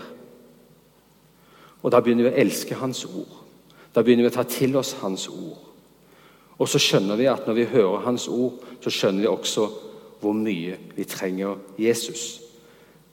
Og 1.83 1.93
da 1.93 2.01
begynner 2.01 2.29
vi 2.29 2.35
å 2.35 2.41
elske 2.43 2.75
Hans 2.75 3.05
ord. 3.05 3.39
Da 3.95 4.03
begynner 4.03 4.27
vi 4.27 4.33
å 4.33 4.37
ta 4.37 4.45
til 4.45 4.77
oss 4.77 4.97
Hans 5.01 5.29
ord. 5.29 5.57
Og 6.59 6.69
så 6.69 6.81
skjønner 6.83 7.17
vi 7.17 7.29
at 7.31 7.47
når 7.47 7.55
vi 7.55 7.69
hører 7.73 8.05
Hans 8.05 8.29
ord, 8.29 8.59
så 8.83 8.91
skjønner 8.91 9.25
vi 9.25 9.31
også 9.31 9.69
hvor 10.21 10.35
mye 10.37 10.77
vi 10.97 11.05
trenger 11.09 11.59
Jesus. 11.79 12.41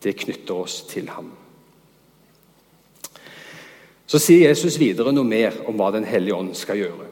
Det 0.02 0.16
knytter 0.18 0.62
oss 0.66 0.82
til 0.90 1.10
ham. 1.10 1.32
Så 4.06 4.22
sier 4.22 4.50
Jesus 4.52 4.78
videre 4.78 5.14
noe 5.14 5.26
mer 5.26 5.64
om 5.66 5.78
hva 5.80 5.92
Den 5.96 6.06
hellige 6.06 6.38
ånd 6.38 6.54
skal 6.58 6.78
gjøre. 6.78 7.08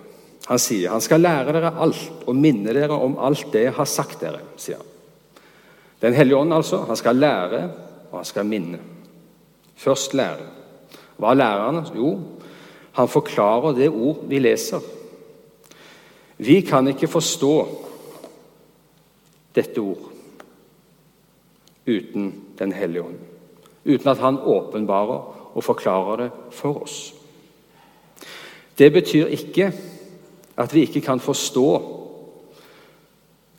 Han 0.46 0.60
sier 0.60 0.92
han 0.92 1.02
skal 1.02 1.24
lære 1.24 1.56
dere 1.56 1.72
alt 1.82 2.28
og 2.28 2.36
minne 2.36 2.74
dere 2.76 2.98
om 3.00 3.16
alt 3.18 3.48
det 3.54 3.68
jeg 3.70 3.78
har 3.78 3.90
sagt 3.90 4.22
dere. 4.22 4.42
sier 4.58 4.78
han. 4.78 4.90
Den 6.04 6.14
hellige 6.14 6.38
ånd, 6.38 6.54
altså. 6.54 6.84
Han 6.84 7.00
skal 7.00 7.16
lære, 7.16 7.62
og 8.12 8.18
han 8.20 8.26
skal 8.26 8.46
minne. 8.46 8.80
Først 9.80 10.14
lære. 10.14 10.50
Hva 11.18 11.34
lærer 11.34 11.72
han? 11.72 11.86
Jo, 11.96 12.10
han 12.94 13.08
forklarer 13.08 13.78
det 13.78 13.90
ord 13.90 14.26
vi 14.28 14.40
leser. 14.40 14.84
Vi 16.38 16.62
kan 16.62 16.88
ikke 16.88 17.08
forstå 17.08 17.54
dette 19.56 19.82
ord 19.82 20.10
uten 21.86 22.34
Den 22.60 22.72
hellige 22.72 23.04
ånd. 23.04 23.18
Uten 23.86 24.08
at 24.08 24.18
han 24.18 24.38
åpenbarer 24.40 25.52
og 25.54 25.64
forklarer 25.64 26.16
det 26.18 26.30
for 26.52 26.84
oss. 26.84 27.14
Det 28.78 28.94
betyr 28.94 29.26
ikke 29.26 29.74
at 30.58 30.74
vi 30.74 30.82
ikke 30.82 31.02
kan 31.02 31.20
forstå 31.20 31.68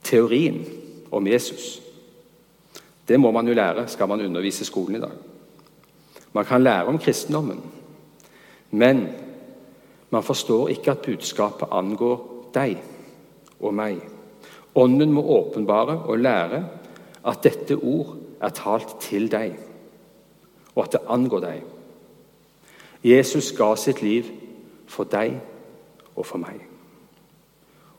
teorien 0.02 0.64
om 1.12 1.26
Jesus. 1.26 1.82
Det 3.08 3.20
må 3.20 3.30
man 3.30 3.48
jo 3.48 3.54
lære 3.54 3.88
skal 3.88 4.08
man 4.08 4.20
undervise 4.20 4.62
i 4.62 4.64
skolen 4.64 4.96
i 4.96 5.00
dag. 5.00 5.12
Man 6.32 6.44
kan 6.44 6.62
lære 6.62 6.86
om 6.86 6.98
kristendommen, 6.98 7.62
men 8.70 9.08
man 10.10 10.22
forstår 10.22 10.68
ikke 10.68 10.90
at 10.90 10.98
budskapet 10.98 11.68
angår 11.70 12.50
deg 12.54 12.78
og 13.60 13.74
meg. 13.74 14.13
Ånden 14.74 15.12
må 15.14 15.22
åpenbare 15.22 15.98
og 16.08 16.18
lære 16.18 16.64
at 17.24 17.44
dette 17.44 17.76
ord 17.76 18.16
er 18.42 18.54
talt 18.54 18.96
til 19.00 19.28
deg, 19.32 19.54
og 20.74 20.84
at 20.84 20.96
det 20.96 21.04
angår 21.08 21.44
deg. 21.44 21.62
Jesus 23.04 23.52
ga 23.56 23.74
sitt 23.78 24.02
liv 24.02 24.28
for 24.90 25.08
deg 25.08 25.38
og 26.16 26.26
for 26.26 26.42
meg. 26.42 26.58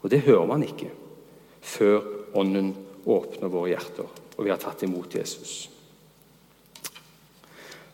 Og 0.04 0.12
det 0.12 0.26
hører 0.28 0.46
man 0.50 0.66
ikke 0.66 0.92
før 1.66 2.04
Ånden 2.36 2.74
åpner 3.06 3.50
våre 3.50 3.72
hjerter 3.72 4.10
og 4.36 4.44
vi 4.44 4.52
har 4.52 4.60
tatt 4.60 4.84
imot 4.84 5.16
Jesus. 5.16 5.70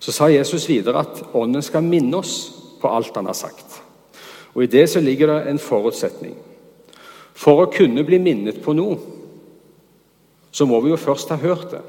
Så 0.02 0.14
sa 0.14 0.30
Jesus 0.32 0.66
videre 0.70 1.04
at 1.04 1.22
Ånden 1.38 1.62
skal 1.62 1.86
minne 1.86 2.18
oss 2.18 2.36
på 2.82 2.90
alt 2.90 3.16
han 3.16 3.30
har 3.30 3.38
sagt. 3.38 3.78
Og 4.56 4.66
I 4.66 4.72
det 4.72 4.88
så 4.90 5.00
ligger 5.04 5.30
det 5.30 5.52
en 5.52 5.62
forutsetning. 5.62 6.34
For 7.34 7.64
å 7.64 7.72
kunne 7.72 8.04
bli 8.06 8.20
minnet 8.22 8.62
på 8.64 8.74
noe, 8.78 8.98
så 10.52 10.68
må 10.68 10.82
vi 10.84 10.92
jo 10.92 11.00
først 11.00 11.32
ha 11.32 11.40
hørt 11.40 11.72
det. 11.72 11.82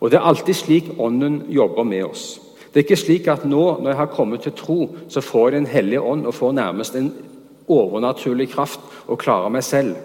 Og 0.00 0.10
Det 0.10 0.18
er 0.18 0.26
alltid 0.28 0.54
slik 0.54 0.88
Ånden 0.98 1.44
jobber 1.48 1.84
med 1.84 2.04
oss. 2.04 2.40
Det 2.72 2.80
er 2.80 2.84
ikke 2.84 2.98
slik 2.98 3.28
at 3.28 3.44
nå 3.46 3.78
når 3.80 3.88
jeg 3.88 3.96
har 3.96 4.10
kommet 4.12 4.42
til 4.42 4.52
tro, 4.52 4.88
så 5.08 5.20
får 5.20 5.48
jeg 5.48 5.52
Den 5.60 5.66
hellige 5.70 6.00
ånd 6.00 6.26
og 6.26 6.34
får 6.34 6.52
nærmest 6.52 6.96
en 6.96 7.12
overnaturlig 7.68 8.48
kraft 8.50 8.80
og 9.06 9.18
klarer 9.18 9.48
meg 9.48 9.64
selv. 9.64 9.96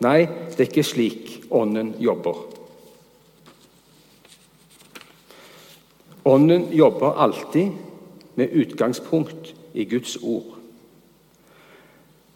Nei, 0.00 0.26
det 0.56 0.60
er 0.60 0.70
ikke 0.70 0.82
slik 0.82 1.44
Ånden 1.50 1.94
jobber. 2.00 2.34
Ånden 6.24 6.72
jobber 6.72 7.20
alltid 7.20 7.70
med 8.34 8.48
utgangspunkt 8.52 9.54
i 9.74 9.84
Guds 9.84 10.16
ord. 10.22 10.56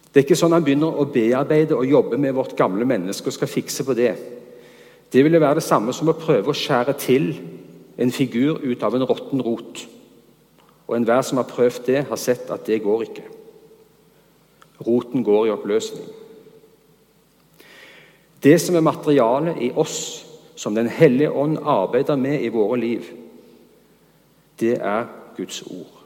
Det 0.09 0.21
er 0.21 0.27
ikke 0.27 0.38
sånn 0.41 0.57
han 0.57 0.65
begynner 0.65 0.97
å 0.97 1.07
bearbeide 1.12 1.77
og 1.77 1.88
jobbe 1.88 2.19
med 2.21 2.35
vårt 2.37 2.57
gamle 2.57 2.87
menneske 2.88 3.29
og 3.29 3.37
skal 3.37 3.50
fikse 3.50 3.85
på 3.85 3.97
det. 3.97 4.15
Det 5.12 5.25
ville 5.25 5.41
være 5.41 5.61
det 5.61 5.67
samme 5.67 5.93
som 5.97 6.09
å 6.09 6.17
prøve 6.17 6.53
å 6.53 6.57
skjære 6.57 6.95
til 7.00 7.31
en 7.99 8.12
figur 8.12 8.61
ut 8.62 8.83
av 8.83 8.97
en 8.97 9.07
råtten 9.09 9.43
rot. 9.45 9.83
Og 10.88 10.97
enhver 10.97 11.23
som 11.23 11.41
har 11.41 11.49
prøvd 11.49 11.83
det, 11.87 12.05
har 12.09 12.21
sett 12.21 12.49
at 12.50 12.65
det 12.67 12.81
går 12.85 13.05
ikke. 13.09 13.27
Roten 14.87 15.25
går 15.27 15.49
i 15.49 15.53
oppløsning. 15.53 16.07
Det 18.43 18.55
som 18.62 18.77
er 18.79 18.87
materialet 18.87 19.61
i 19.67 19.73
oss, 19.77 20.25
som 20.59 20.75
Den 20.75 20.88
hellige 20.88 21.31
ånd 21.31 21.59
arbeider 21.62 22.17
med 22.17 22.43
i 22.43 22.49
våre 22.49 22.81
liv, 22.81 23.05
det 24.61 24.79
er 24.83 25.05
Guds 25.37 25.62
ord. 25.62 25.98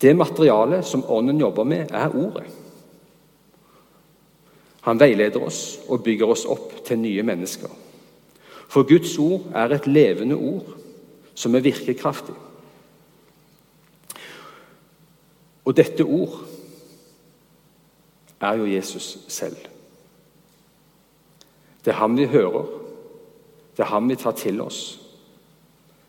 Det 0.00 0.14
materialet 0.16 0.86
som 0.86 1.04
Ånden 1.10 1.40
jobber 1.40 1.64
med, 1.64 1.90
er 1.90 2.14
Ordet. 2.14 2.46
Han 4.86 5.00
veileder 5.00 5.42
oss 5.42 5.78
og 5.88 6.04
bygger 6.04 6.30
oss 6.30 6.46
opp 6.48 6.84
til 6.86 7.00
nye 7.02 7.22
mennesker. 7.22 7.68
For 8.68 8.86
Guds 8.88 9.18
ord 9.18 9.48
er 9.56 9.74
et 9.74 9.86
levende 9.86 10.36
ord 10.36 10.68
som 11.34 11.54
er 11.54 11.64
virkekraftig. 11.64 12.34
Og 15.64 15.76
dette 15.76 16.04
ord 16.04 16.38
er 18.40 18.54
jo 18.56 18.70
Jesus 18.70 19.18
selv. 19.28 19.56
Det 21.84 21.92
er 21.92 22.00
ham 22.00 22.16
vi 22.16 22.26
hører, 22.26 22.66
det 23.76 23.84
er 23.84 23.92
ham 23.92 24.08
vi 24.08 24.16
tar 24.16 24.36
til 24.36 24.60
oss. 24.60 25.00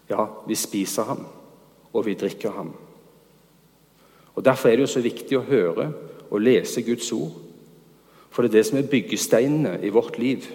Ja, 0.10 0.26
vi 0.48 0.56
spiser 0.56 1.04
ham, 1.04 1.26
og 1.94 2.06
vi 2.06 2.14
drikker 2.14 2.52
ham. 2.52 2.74
Og 4.40 4.46
Derfor 4.46 4.70
er 4.70 4.76
det 4.76 4.86
jo 4.86 4.88
så 4.88 5.02
viktig 5.04 5.36
å 5.36 5.44
høre 5.44 5.90
og 6.30 6.40
lese 6.40 6.80
Guds 6.88 7.10
ord. 7.12 7.34
For 8.32 8.46
det 8.46 8.54
er 8.54 8.54
det 8.54 8.68
som 8.70 8.78
er 8.80 8.86
byggesteinene 8.88 9.74
i 9.84 9.90
vårt 9.92 10.16
liv. 10.16 10.46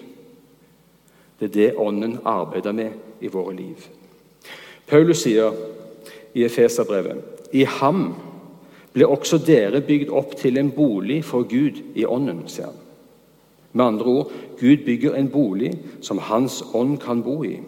Det 1.37 1.51
er 1.51 1.53
det 1.53 1.77
Ånden 1.77 2.15
arbeider 2.25 2.73
med 2.73 3.21
i 3.21 3.29
våre 3.29 3.53
liv. 3.53 3.83
Paulus 4.89 5.21
sier 5.21 5.53
i 6.33 6.47
Efeserbrevet 6.47 7.53
i 7.53 7.61
ham 7.77 8.07
ble 8.95 9.05
også 9.05 9.37
dere 9.45 9.83
bygd 9.85 10.09
opp 10.09 10.33
til 10.39 10.57
en 10.57 10.73
bolig 10.73 11.19
for 11.29 11.45
Gud 11.45 11.83
i 11.93 12.07
Ånden. 12.09 12.41
sier 12.47 12.71
han. 12.71 12.81
Med 13.73 13.85
andre 13.85 14.05
ord 14.05 14.31
Gud 14.59 14.85
bygger 14.85 15.13
en 15.13 15.29
bolig 15.29 15.75
som 16.01 16.17
Hans 16.17 16.63
ånd 16.73 16.97
kan 16.97 17.21
bo 17.21 17.43
i. 17.43 17.59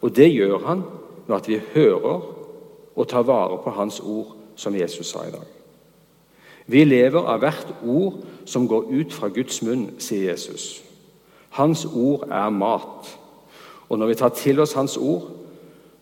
Og 0.00 0.16
det 0.16 0.32
gjør 0.32 0.58
han 0.64 0.82
ved 1.26 1.36
at 1.36 1.48
vi 1.48 1.60
hører 1.74 2.20
og 2.96 3.08
tar 3.08 3.28
vare 3.28 3.60
på 3.64 3.70
Hans 3.76 4.00
ord 4.00 4.37
som 4.58 4.74
Jesus 4.76 5.06
sa 5.06 5.22
i 5.26 5.30
dag. 5.30 5.46
Vi 6.68 6.82
lever 6.84 7.22
av 7.22 7.40
hvert 7.40 7.70
ord 7.86 8.18
som 8.44 8.66
går 8.68 8.90
ut 8.90 9.14
fra 9.14 9.30
Guds 9.32 9.62
munn, 9.64 9.86
sier 10.02 10.32
Jesus. 10.32 10.82
Hans 11.56 11.86
ord 11.86 12.26
er 12.28 12.50
mat. 12.52 13.08
Og 13.88 13.98
når 13.98 14.10
vi 14.10 14.18
tar 14.20 14.34
til 14.36 14.60
oss 14.60 14.76
Hans 14.76 14.98
ord, 15.00 15.30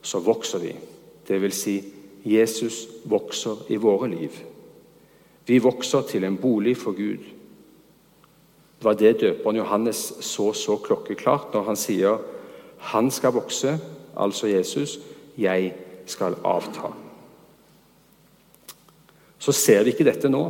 så 0.02 0.18
vokser 0.18 0.64
vi. 0.64 0.72
Det 1.28 1.38
vil 1.42 1.54
si, 1.54 1.76
Jesus 2.26 2.86
vokser 3.04 3.62
i 3.70 3.78
våre 3.78 4.10
liv. 4.10 4.34
Vi 5.46 5.62
vokser 5.62 6.02
til 6.10 6.24
en 6.26 6.36
bolig 6.36 6.76
for 6.76 6.96
Gud. 6.98 7.22
Det 8.76 8.84
var 8.84 8.98
det 8.98 9.20
døperen 9.20 9.56
Johannes 9.56 10.12
så 10.20 10.52
så 10.52 10.76
klokkeklart 10.76 11.54
når 11.54 11.62
han 11.62 11.76
sier 11.76 12.18
'Han 12.78 13.10
skal 13.10 13.32
vokse', 13.32 13.78
altså 14.16 14.46
Jesus, 14.46 14.98
'jeg 15.38 15.74
skal 16.06 16.34
avta' 16.44 17.05
så 19.38 19.52
ser 19.52 19.84
vi 19.84 19.92
ikke 19.92 20.06
dette 20.06 20.30
nå. 20.32 20.42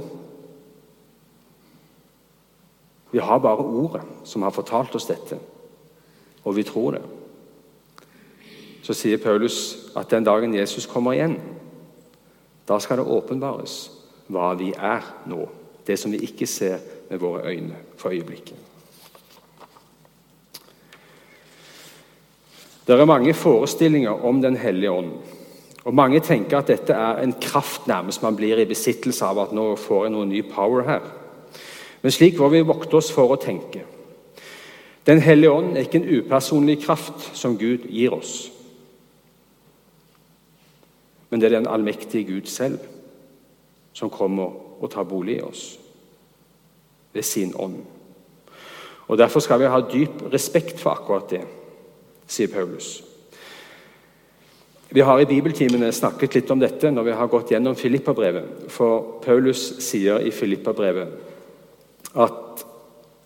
Vi 3.11 3.23
har 3.23 3.39
bare 3.41 3.65
Ordet 3.65 4.03
som 4.25 4.43
har 4.43 4.55
fortalt 4.55 4.95
oss 4.99 5.09
dette, 5.09 5.39
og 6.45 6.57
vi 6.57 6.65
tror 6.67 6.99
det. 6.99 7.03
Så 8.87 8.95
sier 8.95 9.19
Paulus 9.19 9.91
at 9.99 10.11
den 10.11 10.27
dagen 10.27 10.55
Jesus 10.55 10.87
kommer 10.87 11.17
igjen, 11.17 11.39
da 12.67 12.79
skal 12.83 13.01
det 13.01 13.11
åpenbares 13.11 13.79
hva 14.31 14.53
vi 14.59 14.73
er 14.75 15.03
nå. 15.31 15.47
Det 15.87 15.95
som 15.99 16.11
vi 16.11 16.19
ikke 16.27 16.49
ser 16.51 16.81
med 17.11 17.21
våre 17.23 17.47
øyne 17.47 17.79
for 17.97 18.11
øyeblikket. 18.11 18.59
Det 22.87 22.95
er 22.95 23.05
mange 23.05 23.35
forestillinger 23.35 24.25
om 24.25 24.43
Den 24.43 24.57
hellige 24.57 24.91
ånd. 24.91 25.13
Og 25.87 25.95
Mange 25.95 26.21
tenker 26.21 26.59
at 26.59 26.69
dette 26.69 26.93
er 26.93 27.23
en 27.23 27.33
kraft 27.41 27.87
nærmest 27.87 28.23
man 28.23 28.37
blir 28.37 28.59
i 28.59 28.65
besittelse 28.67 29.25
av. 29.25 29.39
at 29.39 29.53
nå 29.53 29.77
får 29.77 30.05
jeg 30.05 30.13
noe 30.13 30.27
ny 30.27 30.43
power 30.43 30.83
her. 30.83 31.01
Men 32.03 32.13
slik 32.13 32.39
må 32.39 32.49
vi 32.49 32.61
vokte 32.67 32.97
oss 32.99 33.13
for 33.13 33.31
å 33.31 33.39
tenke. 33.39 33.85
Den 35.07 35.21
hellige 35.23 35.51
ånd 35.51 35.77
er 35.77 35.87
ikke 35.87 36.03
en 36.03 36.11
upersonlig 36.19 36.83
kraft 36.83 37.31
som 37.39 37.59
Gud 37.59 37.87
gir 37.89 38.11
oss. 38.15 38.51
Men 41.31 41.41
det 41.41 41.47
er 41.47 41.59
den 41.59 41.71
allmektige 41.71 42.25
Gud 42.25 42.47
selv 42.47 42.79
som 43.93 44.11
kommer 44.11 44.83
og 44.83 44.91
tar 44.91 45.07
bolig 45.07 45.39
i 45.39 45.43
oss 45.43 45.79
ved 47.13 47.23
sin 47.23 47.55
ånd. 47.55 47.85
Og 49.09 49.19
Derfor 49.19 49.41
skal 49.41 49.61
vi 49.61 49.71
ha 49.71 49.81
dyp 49.81 50.33
respekt 50.33 50.81
for 50.81 50.91
akkurat 50.91 51.31
det, 51.31 51.45
sier 52.27 52.49
Paulus. 52.49 53.16
Vi 54.89 55.01
har 55.01 55.21
i 55.21 55.27
bibeltimene 55.27 55.89
snakket 55.93 56.37
litt 56.39 56.51
om 56.55 56.61
dette 56.63 56.91
når 56.93 57.09
vi 57.09 57.15
har 57.19 57.31
gått 57.31 57.51
gjennom 57.51 57.75
Filippabrevet. 57.79 58.69
For 58.71 59.19
Paulus 59.25 59.63
sier 59.83 60.23
i 60.23 60.31
Filippabrevet 60.31 61.09
at 62.17 62.65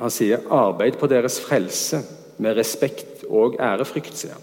han 0.00 0.10
sier 0.10 0.40
'arbeid 0.48 0.96
på 0.98 1.06
deres 1.06 1.40
frelse 1.40 2.00
med 2.38 2.56
respekt 2.56 3.24
og 3.28 3.56
ærefrykt'. 3.60 4.14
sier 4.14 4.32
han. 4.32 4.42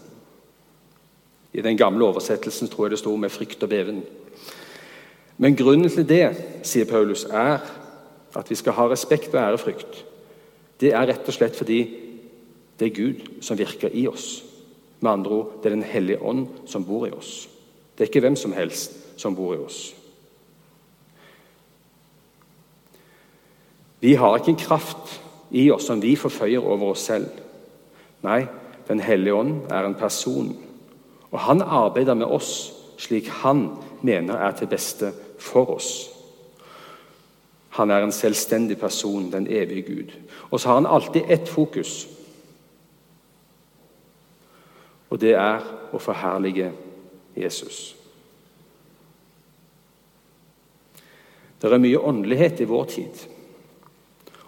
I 1.54 1.62
den 1.62 1.78
gamle 1.78 2.06
oversettelsen 2.06 2.68
tror 2.68 2.86
jeg 2.86 2.92
det 2.92 3.00
sto 3.00 3.16
'med 3.16 3.32
frykt 3.32 3.64
og 3.64 3.70
beven'. 3.70 4.04
Men 5.38 5.56
grunnen 5.56 5.90
til 5.90 6.10
det, 6.10 6.38
sier 6.64 6.86
Paulus, 6.86 7.24
er 7.24 7.60
at 8.36 8.50
vi 8.50 8.56
skal 8.56 8.74
ha 8.74 8.88
respekt 8.88 9.34
og 9.34 9.42
ærefrykt. 9.42 10.06
Det 10.80 10.94
er 10.94 11.08
rett 11.08 11.28
og 11.28 11.34
slett 11.34 11.56
fordi 11.56 11.98
det 12.80 12.86
er 12.86 12.96
Gud 12.96 13.42
som 13.42 13.58
virker 13.58 13.90
i 13.94 14.08
oss. 14.08 14.47
Med 15.00 15.12
andre 15.12 15.32
ord, 15.32 15.52
det 15.64 15.66
er 15.66 15.76
Den 15.76 15.84
hellige 15.84 16.22
ånd 16.22 16.48
som 16.66 16.86
bor 16.86 17.06
i 17.08 17.12
oss. 17.12 17.50
Det 17.98 18.04
er 18.04 18.10
ikke 18.10 18.20
hvem 18.20 18.36
som 18.36 18.54
helst 18.54 18.98
som 19.18 19.36
bor 19.36 19.54
i 19.54 19.58
oss. 19.58 19.96
Vi 24.00 24.14
har 24.14 24.38
ikke 24.38 24.54
en 24.54 24.62
kraft 24.62 25.22
i 25.52 25.72
oss 25.72 25.88
som 25.90 26.02
vi 26.02 26.16
forføyer 26.16 26.62
over 26.62 26.92
oss 26.92 27.06
selv. 27.10 27.30
Nei, 28.24 28.46
Den 28.88 29.00
hellige 29.00 29.34
ånd 29.36 29.66
er 29.70 29.84
en 29.84 29.96
person, 30.00 30.56
og 31.32 31.40
han 31.40 31.62
arbeider 31.62 32.14
med 32.14 32.26
oss 32.26 32.72
slik 32.98 33.28
han 33.44 33.70
mener 34.02 34.38
er 34.40 34.52
til 34.52 34.68
beste 34.68 35.12
for 35.40 35.76
oss. 35.76 36.10
Han 37.70 37.92
er 37.92 38.04
en 38.04 38.12
selvstendig 38.12 38.80
person, 38.80 39.32
den 39.32 39.48
evige 39.48 39.82
Gud. 39.82 40.14
Og 40.50 40.60
så 40.60 40.68
har 40.68 40.76
han 40.76 40.86
alltid 40.86 41.22
ett 41.30 41.50
fokus. 41.50 42.08
Og 45.10 45.22
det 45.22 45.34
er 45.40 45.64
å 45.94 46.02
forherlige 46.02 46.72
Jesus. 47.38 47.96
Det 51.62 51.72
er 51.72 51.82
mye 51.82 52.00
åndelighet 52.00 52.62
i 52.62 52.70
vår 52.70 52.86
tid. 52.92 53.26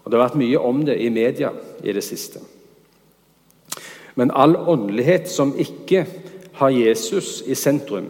Og 0.04 0.12
Det 0.12 0.19
har 0.19 0.28
vært 0.28 0.41
mye 0.41 0.60
om 0.60 0.86
det 0.86 0.98
i 1.02 1.10
media 1.10 1.52
i 1.84 1.93
det 1.93 2.04
siste. 2.04 2.41
Men 4.15 4.32
all 4.32 4.56
åndelighet 4.58 5.30
som 5.32 5.54
ikke 5.58 6.06
har 6.60 6.69
Jesus 6.69 7.41
i 7.48 7.56
sentrum, 7.56 8.10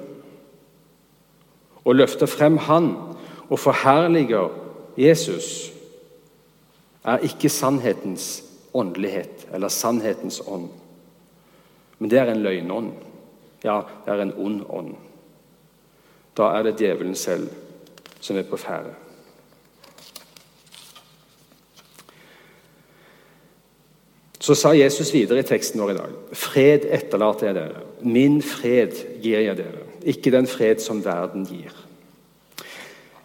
og 1.85 1.95
løfter 1.95 2.25
frem 2.25 2.57
Han 2.57 2.95
og 3.49 3.59
forherliger 3.59 4.49
Jesus, 4.97 5.71
er 7.03 7.23
ikke 7.25 7.49
sannhetens 7.49 8.43
åndelighet 8.73 9.47
eller 9.53 9.67
sannhetens 9.67 10.41
ånd. 10.47 10.69
Men 11.99 12.11
det 12.11 12.19
er 12.19 12.31
en 12.31 12.43
løgnånd. 12.43 12.91
Ja, 13.63 13.81
det 14.05 14.13
er 14.13 14.23
en 14.23 14.33
ond 14.37 14.63
ånd. 14.69 14.95
Da 16.37 16.53
er 16.55 16.63
det 16.63 16.79
djevelen 16.79 17.15
selv 17.15 17.49
som 18.19 18.37
er 18.37 18.47
på 18.47 18.57
ferde. 18.59 18.93
Så 24.39 24.55
sa 24.55 24.71
Jesus 24.73 25.11
videre 25.13 25.43
i 25.43 25.47
teksten 25.47 25.81
vår 25.81 25.91
i 25.91 25.97
dag.: 25.97 26.13
Fred 26.33 26.87
etterlater 26.87 27.47
jeg 27.47 27.55
dere. 27.55 27.83
Min 28.01 28.41
fred 28.41 28.95
gir 29.21 29.43
jeg 29.43 29.57
dere. 29.57 29.83
Ikke 30.01 30.31
den 30.31 30.47
fred 30.47 30.79
som 30.79 31.03
verden 31.05 31.45
gir. 31.45 31.75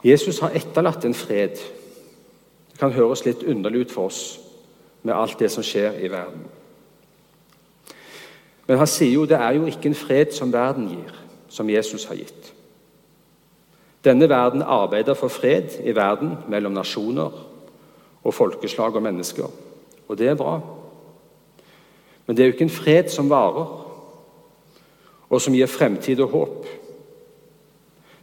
Jesus 0.04 0.38
har 0.42 0.50
etterlatt 0.50 1.04
en 1.04 1.14
fred. 1.14 1.56
Det 2.72 2.78
kan 2.78 2.92
høres 2.92 3.24
litt 3.24 3.46
underlig 3.46 3.86
ut 3.86 3.94
for 3.94 4.10
oss 4.10 4.40
med 5.02 5.14
alt 5.14 5.38
det 5.38 5.50
som 5.52 5.62
skjer 5.62 5.96
i 6.02 6.10
verden. 6.10 6.42
Men 8.66 8.80
han 8.80 8.88
sier 8.88 9.12
jo 9.12 9.26
det 9.28 9.36
er 9.36 9.58
jo 9.58 9.68
ikke 9.68 9.90
en 9.90 9.98
fred 9.98 10.32
som 10.32 10.52
verden 10.52 10.88
gir, 10.88 11.16
som 11.48 11.70
Jesus 11.70 12.06
har 12.08 12.16
gitt. 12.16 12.52
Denne 14.04 14.28
verden 14.28 14.62
arbeider 14.62 15.16
for 15.16 15.32
fred 15.32 15.78
i 15.84 15.94
verden 15.96 16.36
mellom 16.48 16.72
nasjoner 16.76 17.32
og 18.24 18.34
folkeslag 18.34 18.96
og 18.96 19.04
mennesker. 19.04 19.48
Og 20.08 20.18
det 20.18 20.28
er 20.28 20.38
bra. 20.40 20.58
Men 22.26 22.36
det 22.36 22.42
er 22.42 22.48
jo 22.48 22.56
ikke 22.56 22.68
en 22.68 22.78
fred 22.78 23.08
som 23.12 23.30
varer, 23.30 23.68
og 25.28 25.40
som 25.40 25.54
gir 25.56 25.68
fremtid 25.68 26.20
og 26.20 26.32
håp. 26.32 26.66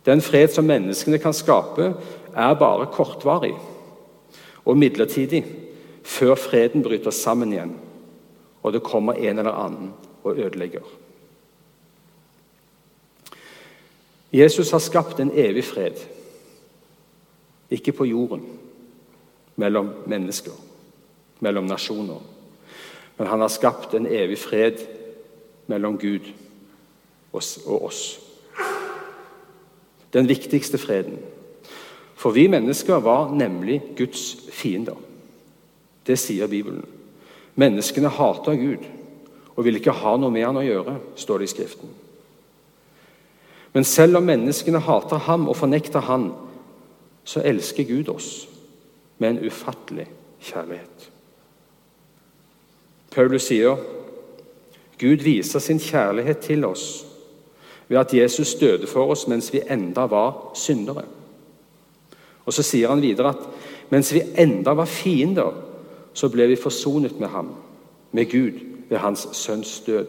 Den 0.05 0.21
fred 0.21 0.53
som 0.53 0.65
menneskene 0.65 1.17
kan 1.21 1.33
skape, 1.33 1.93
er 2.31 2.53
bare 2.57 2.89
kortvarig 2.93 3.53
og 4.65 4.77
midlertidig 4.77 5.43
før 6.03 6.35
freden 6.39 6.83
bryter 6.85 7.11
sammen 7.11 7.51
igjen 7.53 7.73
og 8.63 8.73
det 8.73 8.83
kommer 8.85 9.13
en 9.13 9.39
eller 9.39 9.57
annen 9.57 9.91
og 10.23 10.37
ødelegger. 10.37 10.81
Jesus 14.33 14.71
har 14.71 14.79
skapt 14.79 15.19
en 15.19 15.31
evig 15.35 15.63
fred, 15.63 15.95
ikke 17.71 17.91
på 17.91 18.05
jorden, 18.05 18.45
mellom 19.55 19.89
mennesker, 20.07 20.51
mellom 21.39 21.63
nasjoner. 21.63 22.21
Men 23.17 23.27
han 23.27 23.41
har 23.41 23.47
skapt 23.47 23.93
en 23.93 24.07
evig 24.07 24.37
fred 24.39 24.79
mellom 25.67 25.97
Gud 25.97 26.31
og 27.31 27.83
oss. 27.83 28.19
Den 30.13 30.27
viktigste 30.27 30.77
freden. 30.77 31.19
For 32.15 32.31
vi 32.31 32.47
mennesker 32.47 32.99
var 32.99 33.31
nemlig 33.35 33.81
Guds 33.97 34.37
fiender. 34.51 34.95
Det 36.07 36.19
sier 36.19 36.47
Bibelen. 36.47 36.85
Menneskene 37.55 38.09
hater 38.09 38.55
Gud 38.55 39.00
og 39.55 39.65
vil 39.65 39.77
ikke 39.79 39.95
ha 39.95 40.15
noe 40.17 40.31
med 40.31 40.45
han 40.45 40.59
å 40.59 40.65
gjøre, 40.65 40.95
står 41.19 41.41
det 41.41 41.49
i 41.49 41.51
Skriften. 41.51 41.91
Men 43.73 43.87
selv 43.87 44.19
om 44.19 44.27
menneskene 44.27 44.81
hater 44.83 45.21
ham 45.27 45.47
og 45.47 45.55
fornekter 45.55 46.03
han, 46.07 46.31
så 47.23 47.43
elsker 47.45 47.87
Gud 47.87 48.09
oss 48.11 48.47
med 49.21 49.29
en 49.29 49.45
ufattelig 49.45 50.07
kjærlighet. 50.41 51.07
Paulus 53.11 53.47
sier 53.47 53.77
Gud 54.99 55.23
viser 55.23 55.59
sin 55.59 55.79
kjærlighet 55.79 56.43
til 56.45 56.65
oss 56.65 57.05
ved 57.87 57.99
at 57.99 58.13
Jesus 58.13 58.55
døde 58.55 58.87
for 58.87 59.11
oss 59.11 59.27
mens 59.27 59.49
vi 59.53 59.63
enda 59.69 60.05
var 60.07 60.51
syndere. 60.55 61.03
Og 62.45 62.53
Så 62.53 62.63
sier 62.63 62.89
han 62.89 63.01
videre 63.01 63.29
at 63.29 63.47
mens 63.91 64.13
vi 64.13 64.23
enda 64.37 64.73
var 64.73 64.85
fiender, 64.85 65.51
så 66.13 66.29
ble 66.29 66.47
vi 66.47 66.55
forsonet 66.59 67.19
med 67.19 67.27
ham, 67.29 67.49
med 68.11 68.31
Gud, 68.31 68.70
ved 68.91 68.97
hans 68.97 69.27
sønns 69.31 69.79
død. 69.79 70.07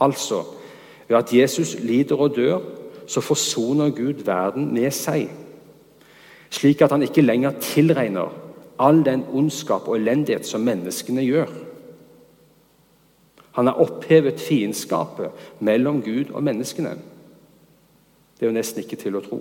Altså, 0.00 0.44
ved 1.08 1.16
at 1.16 1.34
Jesus 1.34 1.76
lider 1.80 2.16
og 2.16 2.36
dør, 2.36 2.58
så 3.06 3.20
forsoner 3.20 3.90
Gud 3.90 4.24
verden 4.24 4.74
med 4.74 4.90
seg, 4.90 5.30
slik 6.50 6.82
at 6.84 6.92
han 6.92 7.02
ikke 7.02 7.24
lenger 7.24 7.56
tilregner 7.60 8.28
all 8.78 9.00
den 9.04 9.24
ondskap 9.32 9.88
og 9.88 9.96
elendighet 9.96 10.46
som 10.46 10.60
menneskene 10.60 11.24
gjør. 11.24 11.48
Han 13.56 13.66
har 13.66 13.80
opphevet 13.80 14.40
fiendskapet 14.40 15.30
mellom 15.60 16.02
Gud 16.02 16.30
og 16.32 16.44
menneskene. 16.44 16.92
Det 18.36 18.46
er 18.46 18.52
jo 18.52 18.58
nesten 18.58 18.84
ikke 18.84 19.00
til 19.00 19.16
å 19.16 19.24
tro. 19.24 19.40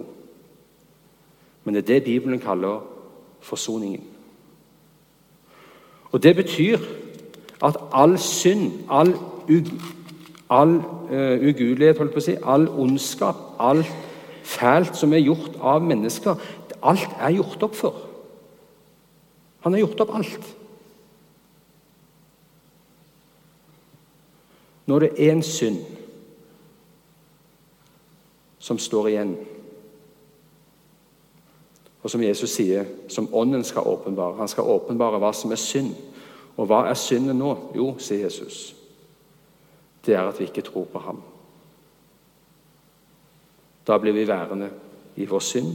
Men 1.64 1.76
det 1.76 1.84
er 1.84 1.88
det 1.94 2.04
Bibelen 2.04 2.40
kaller 2.40 2.80
forsoningen. 3.44 4.08
Og 6.12 6.24
Det 6.24 6.36
betyr 6.36 6.78
at 7.64 7.78
all 7.94 8.18
synd, 8.18 8.72
all, 8.90 9.14
all 10.50 10.78
uh, 11.12 11.50
ugudelighet, 11.50 11.98
holdt 11.98 12.16
på 12.16 12.22
å 12.22 12.26
si, 12.26 12.38
all 12.44 12.68
ondskap, 12.70 13.44
alt 13.62 13.92
fælt 14.44 14.98
som 14.98 15.14
er 15.14 15.22
gjort 15.22 15.60
av 15.62 15.84
mennesker, 15.86 16.40
alt 16.82 17.14
er 17.20 17.38
gjort 17.38 17.64
opp 17.64 17.78
for. 17.78 18.02
Han 19.62 19.74
har 19.74 19.84
gjort 19.84 20.02
opp 20.02 20.16
alt. 20.18 20.52
Når 24.90 25.00
det 25.00 25.12
er 25.18 25.32
en 25.32 25.44
synd 25.46 25.84
som 28.60 28.80
står 28.82 29.08
igjen, 29.08 29.36
og 32.02 32.10
som 32.10 32.24
Jesus 32.24 32.50
sier, 32.58 32.88
som 33.14 33.30
Ånden 33.34 33.64
skal 33.64 33.86
åpenbare 33.86 34.40
Han 34.40 34.50
skal 34.50 34.66
åpenbare 34.74 35.20
hva 35.22 35.30
som 35.38 35.52
er 35.54 35.60
synd. 35.62 35.92
Og 36.58 36.68
hva 36.68 36.84
er 36.90 37.00
synden 37.00 37.40
nå? 37.40 37.52
Jo, 37.76 37.94
sier 38.00 38.26
Jesus, 38.26 38.76
det 40.06 40.16
er 40.16 40.28
at 40.28 40.40
vi 40.40 40.50
ikke 40.50 40.66
tror 40.66 40.88
på 40.92 41.00
ham. 41.00 41.22
Da 43.88 43.98
blir 43.98 44.14
vi 44.14 44.28
værende 44.28 44.70
i 45.16 45.26
vår 45.26 45.40
synd, 45.40 45.72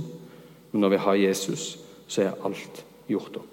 men 0.72 0.80
når 0.80 0.88
vi 0.88 1.02
har 1.02 1.14
Jesus, 1.14 1.78
så 2.06 2.22
er 2.22 2.44
alt 2.44 2.84
gjort 3.08 3.36
opp. 3.36 3.52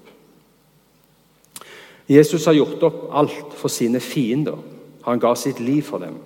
Jesus 2.10 2.46
har 2.46 2.54
gjort 2.54 2.84
opp 2.84 3.02
alt 3.16 3.56
for 3.56 3.72
sine 3.72 4.00
fiender. 4.00 4.58
Han 5.04 5.20
ga 5.20 5.34
sitt 5.36 5.60
liv 5.60 5.82
for 5.84 6.04
dem. 6.04 6.18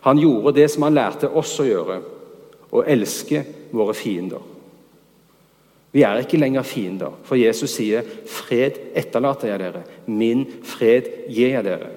Han 0.00 0.18
gjorde 0.18 0.54
det 0.56 0.70
som 0.70 0.86
han 0.86 0.94
lærte 0.94 1.28
oss 1.28 1.58
å 1.60 1.66
gjøre, 1.66 2.00
å 2.70 2.82
elske 2.86 3.42
våre 3.74 3.94
fiender. 3.94 4.40
Vi 5.92 6.02
er 6.02 6.18
ikke 6.18 6.38
lenger 6.38 6.62
fiender, 6.62 7.18
for 7.22 7.34
Jesus 7.34 7.70
sier 7.70 8.02
'Fred 8.26 8.78
etterlater 8.94 9.48
jeg 9.48 9.58
dere, 9.58 9.82
min 10.06 10.46
fred 10.62 11.02
gir 11.28 11.48
jeg 11.48 11.64
dere'. 11.64 11.90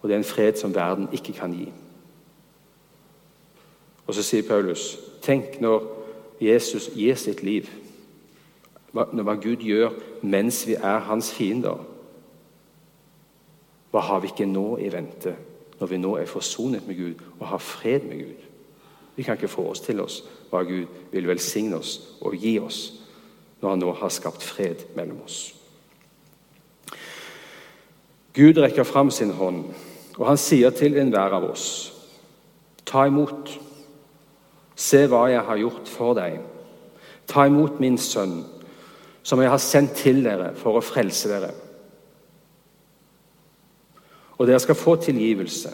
Og 0.00 0.08
det 0.08 0.14
er 0.14 0.18
en 0.18 0.24
fred 0.24 0.56
som 0.56 0.74
verden 0.74 1.08
ikke 1.12 1.32
kan 1.32 1.52
gi. 1.52 1.72
Og 4.06 4.14
så 4.14 4.22
sier 4.22 4.48
Paulus, 4.48 4.98
tenk 5.22 5.60
når 5.60 5.82
Jesus 6.40 6.90
gir 6.94 7.14
sitt 7.14 7.42
liv, 7.42 7.66
hva 8.92 9.34
Gud 9.34 9.56
gjør 9.56 9.90
mens 10.22 10.62
vi 10.66 10.74
er 10.74 10.98
hans 10.98 11.32
fiender. 11.34 11.84
Hva 13.90 14.00
har 14.00 14.20
vi 14.20 14.30
ikke 14.32 14.46
nå 14.48 14.76
i 14.76 14.92
vente, 14.92 15.34
når 15.80 15.86
vi 15.86 15.98
nå 16.00 16.16
er 16.16 16.30
forsonet 16.30 16.86
med 16.86 16.96
Gud 16.96 17.24
og 17.40 17.46
har 17.46 17.58
fred 17.58 18.00
med 18.08 18.24
Gud? 18.24 18.45
Vi 19.16 19.24
kan 19.24 19.36
ikke 19.36 19.48
forestille 19.48 20.04
oss 20.04 20.20
hva 20.50 20.62
Gud 20.68 20.86
vil 21.12 21.28
velsigne 21.28 21.78
oss 21.80 21.98
og 22.20 22.36
gi 22.36 22.58
oss 22.60 22.80
når 23.62 23.70
han 23.72 23.80
nå 23.80 23.92
har 23.96 24.12
skapt 24.12 24.44
fred 24.44 24.84
mellom 24.96 25.22
oss. 25.24 25.54
Gud 28.36 28.58
rekker 28.60 28.84
fram 28.84 29.10
sin 29.10 29.32
hånd, 29.32 29.62
og 30.18 30.26
han 30.28 30.36
sier 30.36 30.70
til 30.76 30.98
enhver 31.00 31.32
av 31.32 31.46
oss.: 31.48 31.92
Ta 32.84 33.06
imot. 33.08 33.54
Se 34.76 35.06
hva 35.08 35.22
jeg 35.32 35.40
har 35.40 35.56
gjort 35.56 35.88
for 35.88 36.12
deg. 36.18 36.36
Ta 37.26 37.46
imot 37.48 37.80
min 37.80 37.96
sønn, 37.98 38.42
som 39.22 39.40
jeg 39.40 39.50
har 39.50 39.62
sendt 39.62 39.96
til 39.96 40.20
dere 40.24 40.52
for 40.54 40.76
å 40.76 40.84
frelse 40.84 41.32
dere. 41.32 41.54
Og 44.36 44.46
dere 44.46 44.60
skal 44.60 44.76
få 44.76 44.98
tilgivelse 45.00 45.72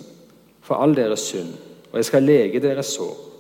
for 0.63 0.79
all 0.79 0.95
deres 0.95 1.27
synd, 1.33 1.51
og 1.91 1.99
jeg 1.99 2.05
skal 2.05 2.23
lege 2.23 2.63
deres 2.63 2.95
sår. 2.95 3.32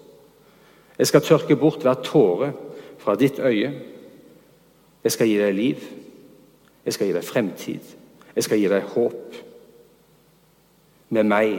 Jeg 1.02 1.06
skal 1.06 1.22
tørke 1.22 1.56
bort 1.56 1.82
hver 1.82 1.94
tåre 1.94 2.52
fra 2.98 3.16
ditt 3.18 3.38
øye. 3.42 3.72
Jeg 5.04 5.12
skal 5.12 5.26
gi 5.26 5.38
deg 5.40 5.54
liv. 5.54 5.86
Jeg 6.84 6.94
skal 6.94 7.08
gi 7.08 7.14
deg 7.16 7.24
fremtid. 7.26 7.88
Jeg 8.36 8.44
skal 8.46 8.60
gi 8.60 8.68
deg 8.70 8.86
håp. 8.92 9.34
Med 11.10 11.26
meg 11.26 11.56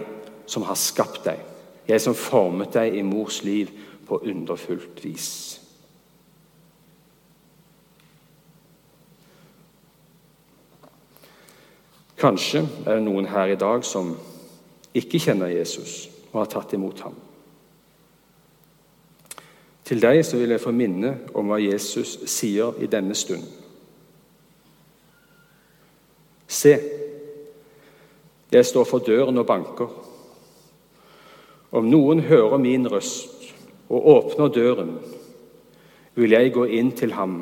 som 0.47 0.63
har 0.63 0.79
skapt 0.79 1.25
deg, 1.25 1.41
jeg 1.88 1.99
som 1.99 2.15
formet 2.15 2.71
deg 2.71 2.95
i 2.95 3.03
mors 3.03 3.41
liv 3.43 3.67
på 4.08 4.21
underfullt 4.23 5.03
vis. 5.03 5.27
Kanskje 12.15 12.63
er 12.86 12.95
det 12.95 13.03
noen 13.03 13.27
her 13.27 13.51
i 13.51 13.60
dag 13.60 13.84
som 13.84 14.15
ikke 14.95 15.19
kjenner 15.19 15.51
Jesus 15.51 16.08
og 16.32 16.45
har 16.45 16.51
tatt 16.56 16.79
imot 16.79 17.03
ham. 17.03 17.19
Til 19.93 20.01
deg 20.01 20.23
så 20.25 20.39
vil 20.41 20.49
jeg 20.49 20.62
få 20.63 20.71
minne 20.73 21.10
om 21.38 21.51
hva 21.51 21.60
Jesus 21.62 22.15
sier 22.25 22.73
i 22.82 22.88
denne 22.89 23.13
stund. 23.13 23.43
Se, 26.49 26.71
jeg 28.49 28.65
står 28.65 28.88
for 28.89 29.06
døren 29.06 29.38
og 29.38 29.45
banker. 29.45 29.91
Om 31.77 31.91
noen 31.91 32.23
hører 32.25 32.58
min 32.58 32.89
røst 32.89 33.45
og 33.86 34.10
åpner 34.15 34.49
døren, 34.56 34.95
vil 36.17 36.34
jeg 36.39 36.56
gå 36.58 36.65
inn 36.73 36.89
til 36.97 37.13
ham 37.13 37.38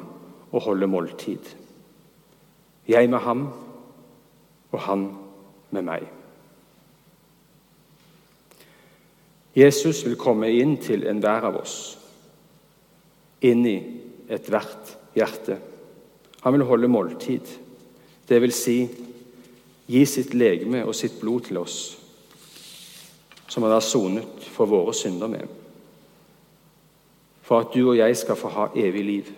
og 0.52 0.68
holde 0.68 0.92
måltid. 0.92 1.54
Jeg 2.84 3.08
med 3.16 3.24
ham 3.30 3.48
og 4.74 4.80
han 4.90 5.08
med 5.72 5.88
meg. 5.88 6.04
Jesus 9.56 10.04
vil 10.04 10.20
komme 10.20 10.52
inn 10.52 10.76
til 10.84 11.08
enhver 11.08 11.48
av 11.48 11.64
oss, 11.64 11.80
inn 13.42 13.66
i 13.66 13.78
ethvert 14.32 14.96
hjerte. 15.18 15.58
Han 16.42 16.56
vil 16.56 16.66
holde 16.66 16.90
måltid, 16.90 17.48
det 18.28 18.40
vil 18.42 18.54
si 18.56 18.78
gi 19.92 20.06
sitt 20.08 20.34
legeme 20.38 20.86
og 20.86 20.96
sitt 20.96 21.20
blod 21.20 21.50
til 21.50 21.60
oss, 21.62 21.80
som 23.52 23.66
han 23.66 23.76
har 23.76 23.84
sonet 23.84 24.48
for 24.54 24.70
våre 24.72 24.94
synder 24.96 25.30
med, 25.30 25.46
for 27.44 27.66
at 27.66 27.76
du 27.76 27.84
og 27.90 27.98
jeg 28.00 28.16
skal 28.18 28.40
få 28.40 28.54
ha 28.56 28.70
evig 28.80 29.04
liv 29.06 29.32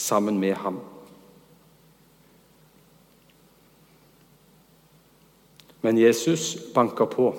sammen 0.00 0.38
med 0.40 0.54
ham. 0.62 0.78
Men 5.80 5.98
Jesus 5.98 6.72
banker 6.74 7.08
på. 7.08 7.30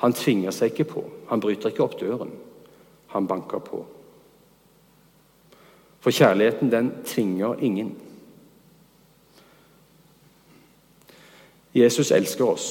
Han 0.00 0.12
tvinger 0.16 0.52
seg 0.52 0.72
ikke 0.72 0.88
på. 0.88 1.02
Han 1.28 1.42
bryter 1.44 1.70
ikke 1.70 1.84
opp 1.84 1.98
døren. 2.00 2.32
Han 3.14 3.26
banker 3.30 3.62
på. 3.62 3.84
For 6.04 6.12
kjærligheten, 6.12 6.72
den 6.72 6.90
tvinger 7.06 7.54
ingen. 7.64 7.94
Jesus 11.74 12.10
elsker 12.10 12.44
oss, 12.44 12.66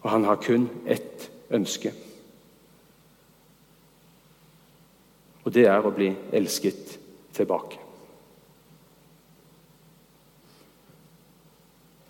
og 0.00 0.10
han 0.10 0.24
har 0.24 0.40
kun 0.42 0.68
ett 0.86 1.30
ønske. 1.50 1.92
Og 5.44 5.54
det 5.54 5.66
er 5.68 5.84
å 5.84 5.92
bli 5.94 6.08
elsket 6.32 6.96
tilbake. 7.36 7.78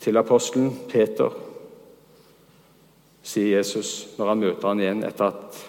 Til 0.00 0.16
apostelen 0.16 0.70
Peter 0.88 1.34
sier 3.22 3.58
Jesus 3.58 4.14
når 4.16 4.32
han 4.32 4.42
møter 4.46 4.68
han 4.70 4.80
igjen 4.80 5.04
etter 5.04 5.28
at 5.28 5.60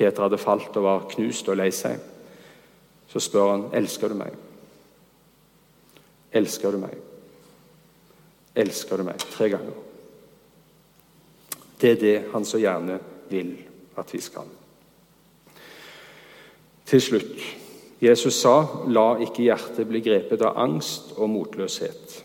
Peter 0.00 0.24
hadde 0.24 0.40
falt 0.40 0.76
og 0.80 0.86
var 0.86 1.02
knust 1.12 1.48
og 1.52 1.58
lei 1.60 1.68
seg. 1.76 2.00
Så 3.10 3.20
spør 3.20 3.50
han 3.50 3.66
elsker 3.76 4.08
du 4.08 4.16
meg. 4.16 4.32
Elsker 6.32 6.72
du 6.72 6.80
meg? 6.80 6.94
Elsker 8.56 8.96
du 8.96 9.04
meg? 9.10 9.20
Tre 9.34 9.50
ganger. 9.52 9.76
Det 11.80 11.92
er 11.92 12.00
det 12.00 12.16
han 12.32 12.48
så 12.48 12.62
gjerne 12.62 12.96
vil 13.28 13.52
at 14.00 14.14
vi 14.14 14.22
skal. 14.24 14.48
Til 16.86 17.00
slutt. 17.00 17.44
Jesus 18.00 18.40
sa, 18.40 18.64
'La 18.88 19.20
ikke 19.20 19.44
hjertet 19.44 19.88
bli 19.88 20.00
grepet 20.00 20.40
av 20.42 20.56
angst 20.56 21.12
og 21.16 21.28
motløshet'. 21.28 22.22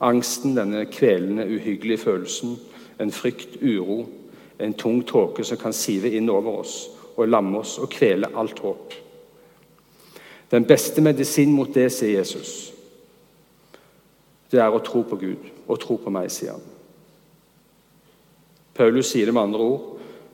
Angsten, 0.00 0.56
denne 0.56 0.84
kvelende, 0.86 1.48
uhyggelige 1.48 1.98
følelsen, 1.98 2.58
en 3.00 3.12
frykt, 3.12 3.56
uro, 3.62 4.06
en 4.60 4.74
tung 4.74 5.02
tåke 5.06 5.44
som 5.44 5.58
kan 5.60 5.74
sive 5.76 6.12
inn 6.16 6.28
over 6.30 6.60
oss 6.62 6.74
og 7.16 7.28
lamme 7.28 7.60
oss 7.60 7.78
og 7.78 7.90
kvele 7.92 8.30
alt 8.38 8.58
håp. 8.64 8.94
Den 10.50 10.66
beste 10.66 11.02
medisin 11.02 11.52
mot 11.54 11.70
det, 11.74 11.90
sier 11.94 12.18
Jesus, 12.18 12.72
det 14.50 14.58
er 14.58 14.74
å 14.74 14.82
tro 14.82 15.04
på 15.06 15.18
Gud 15.20 15.46
og 15.68 15.78
tro 15.78 15.96
på 16.00 16.10
meg, 16.10 16.30
sier 16.32 16.56
han. 16.56 16.64
Paulus 18.74 19.12
sier 19.12 19.28
det 19.28 19.34
med 19.36 19.50
andre 19.50 19.62
ord 19.62 19.86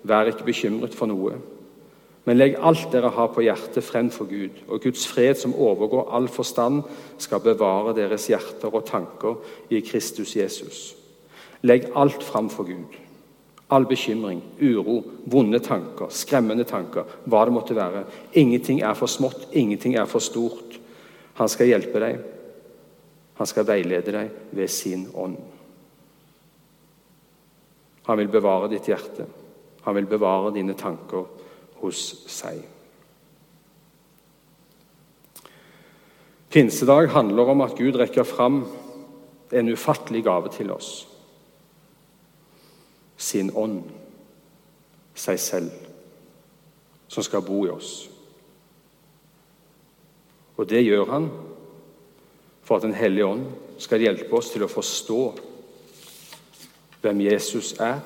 vær 0.06 0.30
ikke 0.30 0.46
bekymret 0.46 0.94
for 0.96 1.10
noe, 1.10 1.36
men 2.26 2.38
legg 2.38 2.56
alt 2.58 2.88
dere 2.90 3.12
har 3.14 3.28
på 3.34 3.44
hjertet, 3.44 3.84
frem 3.86 4.08
for 4.10 4.26
Gud, 4.26 4.54
og 4.66 4.82
Guds 4.82 5.04
fred, 5.06 5.36
som 5.38 5.54
overgår 5.54 6.08
all 6.14 6.26
forstand, 6.32 6.82
skal 7.22 7.42
bevare 7.44 7.94
deres 7.94 8.26
hjerter 8.30 8.72
og 8.72 8.86
tanker 8.88 9.36
i 9.70 9.82
Kristus 9.86 10.34
Jesus. 10.34 10.80
Legg 11.62 11.86
alt 11.94 12.22
fram 12.26 12.50
for 12.50 12.66
Gud. 12.66 12.96
All 13.68 13.86
bekymring, 13.86 14.42
uro, 14.62 15.00
vonde 15.26 15.58
tanker, 15.58 16.10
skremmende 16.14 16.64
tanker, 16.64 17.08
hva 17.26 17.42
det 17.46 17.54
måtte 17.54 17.74
være. 17.74 18.04
Ingenting 18.38 18.80
er 18.86 18.94
for 18.94 19.10
smått, 19.10 19.48
ingenting 19.52 19.96
er 19.98 20.06
for 20.06 20.22
stort. 20.22 20.78
Han 21.40 21.50
skal 21.50 21.72
hjelpe 21.72 22.02
deg. 22.02 22.20
Han 23.36 23.50
skal 23.50 23.66
veilede 23.68 24.14
deg 24.14 24.30
ved 24.54 24.70
sin 24.72 25.08
ånd. 25.14 25.36
Han 28.06 28.22
vil 28.22 28.30
bevare 28.30 28.70
ditt 28.70 28.86
hjerte. 28.86 29.26
Han 29.82 29.98
vil 29.98 30.06
bevare 30.06 30.54
dine 30.54 30.76
tanker 30.78 31.26
hos 31.82 32.06
seg. 32.30 32.62
Pinsedag 36.54 37.10
handler 37.12 37.50
om 37.52 37.66
at 37.66 37.74
Gud 37.76 37.98
rekker 37.98 38.24
fram 38.24 38.62
en 39.52 39.68
ufattelig 39.74 40.22
gave 40.24 40.54
til 40.54 40.70
oss. 40.72 41.15
Sin 43.16 43.50
ånd, 43.54 43.82
seg 45.16 45.40
selv, 45.40 45.70
som 47.08 47.24
skal 47.24 47.42
bo 47.42 47.64
i 47.66 47.72
oss. 47.72 48.10
Og 50.56 50.68
det 50.68 50.84
gjør 50.84 51.04
han 51.10 51.30
for 52.66 52.76
at 52.76 52.82
Den 52.82 52.94
hellige 52.94 53.26
ånd 53.26 53.46
skal 53.78 54.00
hjelpe 54.00 54.36
oss 54.36 54.50
til 54.50 54.64
å 54.66 54.70
forstå 54.70 55.20
hvem 57.04 57.20
Jesus 57.20 57.76
er, 57.78 58.00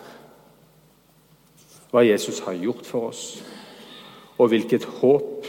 hva 1.91 2.03
Jesus 2.05 2.43
har 2.45 2.59
gjort 2.59 2.85
for 2.87 3.09
oss, 3.09 3.23
og 4.37 4.53
hvilket 4.53 4.85
håp 5.01 5.49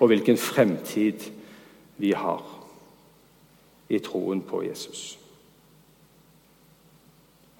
og 0.00 0.06
hvilken 0.08 0.40
fremtid 0.40 1.28
vi 2.00 2.14
har 2.16 2.44
i 3.92 3.98
troen 4.00 4.40
på 4.42 4.62
Jesus. 4.64 5.18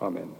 Amen. 0.01 0.33